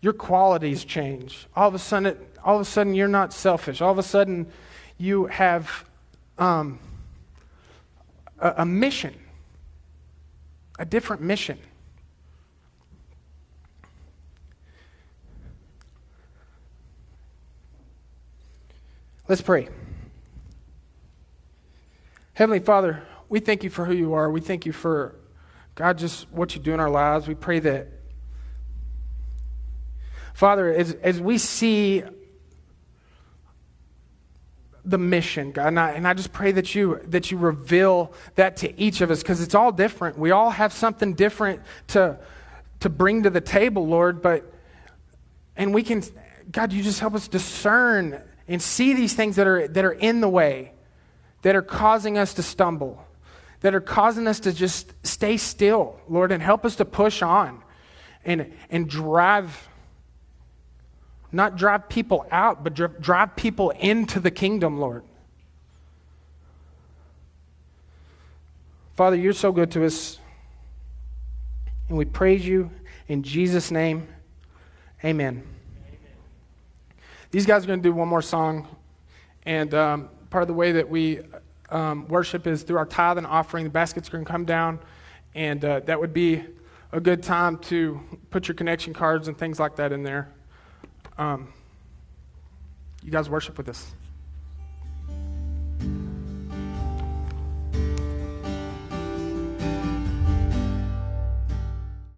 your 0.06 0.14
qualities 0.14 0.86
change. 0.86 1.48
All 1.56 1.68
of 1.68 1.74
a 1.74 1.80
sudden, 1.80 2.16
all 2.44 2.58
of 2.58 2.62
a 2.62 2.66
sudden, 2.66 2.94
you're 2.94 3.08
not 3.08 3.34
selfish. 3.34 3.82
All 3.82 3.92
of 3.92 3.98
a 3.98 4.04
sudden, 4.04 4.46
you 5.00 5.26
have 5.26 5.84
um, 6.38 6.78
a, 8.38 8.54
a 8.58 8.66
mission, 8.68 9.16
a 10.78 10.86
different 10.86 11.24
mission. 11.24 11.58
Let's 19.28 19.42
pray. 19.42 19.70
Heavenly 22.34 22.60
Father, 22.60 23.02
we 23.28 23.40
thank 23.40 23.64
you 23.64 23.72
for 23.72 23.86
who 23.86 23.96
you 23.96 24.14
are. 24.14 24.30
We 24.30 24.40
thank 24.40 24.68
you 24.68 24.72
for, 24.72 25.16
God, 25.74 25.98
just 25.98 26.32
what 26.32 26.54
you 26.54 26.62
do 26.62 26.76
in 26.76 26.80
our 26.80 26.92
lives. 26.92 27.28
We 27.28 27.34
pray 27.34 27.58
that 27.62 27.95
Father, 30.36 30.72
as, 30.72 30.94
as 30.96 31.20
we 31.20 31.38
see 31.40 32.04
the 34.84 34.98
mission, 34.98 35.52
God, 35.52 35.70
and 35.70 35.80
I, 35.80 35.92
and 35.92 36.08
I 36.08 36.14
just 36.14 36.32
pray 36.32 36.52
that 36.52 36.76
you, 36.76 37.00
that 37.06 37.32
you 37.32 37.38
reveal 37.38 38.14
that 38.36 38.58
to 38.58 38.80
each 38.80 39.02
of 39.02 39.10
us 39.10 39.24
because 39.24 39.42
it's 39.42 39.56
all 39.56 39.72
different. 39.72 40.20
We 40.20 40.32
all 40.32 40.52
have 40.52 40.74
something 40.74 41.14
different 41.14 41.62
to, 41.88 42.20
to 42.82 42.90
bring 42.90 43.24
to 43.24 43.30
the 43.30 43.42
table, 43.42 43.88
Lord, 43.88 44.22
but, 44.22 44.54
and 45.56 45.74
we 45.74 45.82
can, 45.82 46.04
God, 46.52 46.74
you 46.74 46.84
just 46.84 47.00
help 47.00 47.16
us 47.16 47.28
discern 47.28 48.22
and 48.48 48.62
see 48.62 48.94
these 48.94 49.14
things 49.14 49.38
that 49.38 49.48
are, 49.48 49.68
that 49.70 49.86
are 49.86 49.94
in 49.94 50.22
the 50.22 50.30
way, 50.30 50.74
that 51.42 51.56
are 51.56 51.64
causing 51.64 52.18
us 52.20 52.36
to 52.36 52.44
stumble 52.44 53.04
that 53.62 53.74
are 53.74 53.82
causing 53.82 54.28
us 54.28 54.42
to 54.42 54.54
just 54.54 54.94
stay 55.04 55.38
still, 55.38 56.00
Lord, 56.08 56.32
and 56.32 56.44
help 56.44 56.66
us 56.66 56.76
to 56.76 56.86
push 56.86 57.24
on 57.24 57.64
and, 58.24 58.54
and 58.70 58.88
drive, 58.88 59.68
not 61.36 61.58
drive 61.58 61.90
people 61.90 62.26
out, 62.32 62.64
but 62.64 62.74
drive, 62.74 63.02
drive 63.02 63.36
people 63.36 63.72
into 63.72 64.22
the 64.22 64.32
kingdom, 64.32 64.80
Lord. 64.80 65.04
Father, 68.96 69.18
you're 69.18 69.34
so 69.34 69.52
good 69.52 69.70
to 69.72 69.86
us. 69.86 70.18
And 71.90 71.98
we 71.98 72.06
praise 72.06 72.48
you 72.48 72.72
in 73.10 73.22
Jesus' 73.22 73.70
name. 73.70 74.08
Amen. 75.04 75.44
These 77.32 77.46
guys 77.46 77.66
are 77.66 77.68
going 77.68 77.82
to 77.82 77.84
do 77.84 77.94
one 77.94 78.08
more 78.08 78.22
song. 78.22 78.66
And 79.44 79.74
um, 79.74 80.10
part 80.30 80.42
of 80.42 80.48
the 80.48 80.54
way 80.54 80.72
that 80.72 80.90
we 80.90 81.20
um, 81.70 82.08
worship 82.08 82.48
is 82.48 82.64
through 82.64 82.78
our 82.78 82.86
tithe 82.86 83.18
and 83.18 83.28
offering. 83.28 83.66
The 83.66 83.70
basket's 83.70 84.08
going 84.08 84.24
to 84.24 84.32
come 84.32 84.46
down. 84.46 84.80
And 85.36 85.64
uh, 85.66 85.82
that 85.82 86.00
would 86.00 86.14
be 86.14 86.46
a 86.94 87.02
good 87.02 87.22
time 87.22 87.58
to 87.58 88.00
put 88.30 88.48
your 88.48 88.56
connection 88.56 88.94
cards 88.94 89.28
and 89.28 89.38
things 89.38 89.60
like 89.60 89.76
that 89.76 89.92
in 89.92 90.04
there. 90.04 90.30
Um, 91.18 91.54
you 93.04 93.12
guys 93.12 93.30
worship 93.30 93.58
with 93.58 93.70
us. 93.70 93.94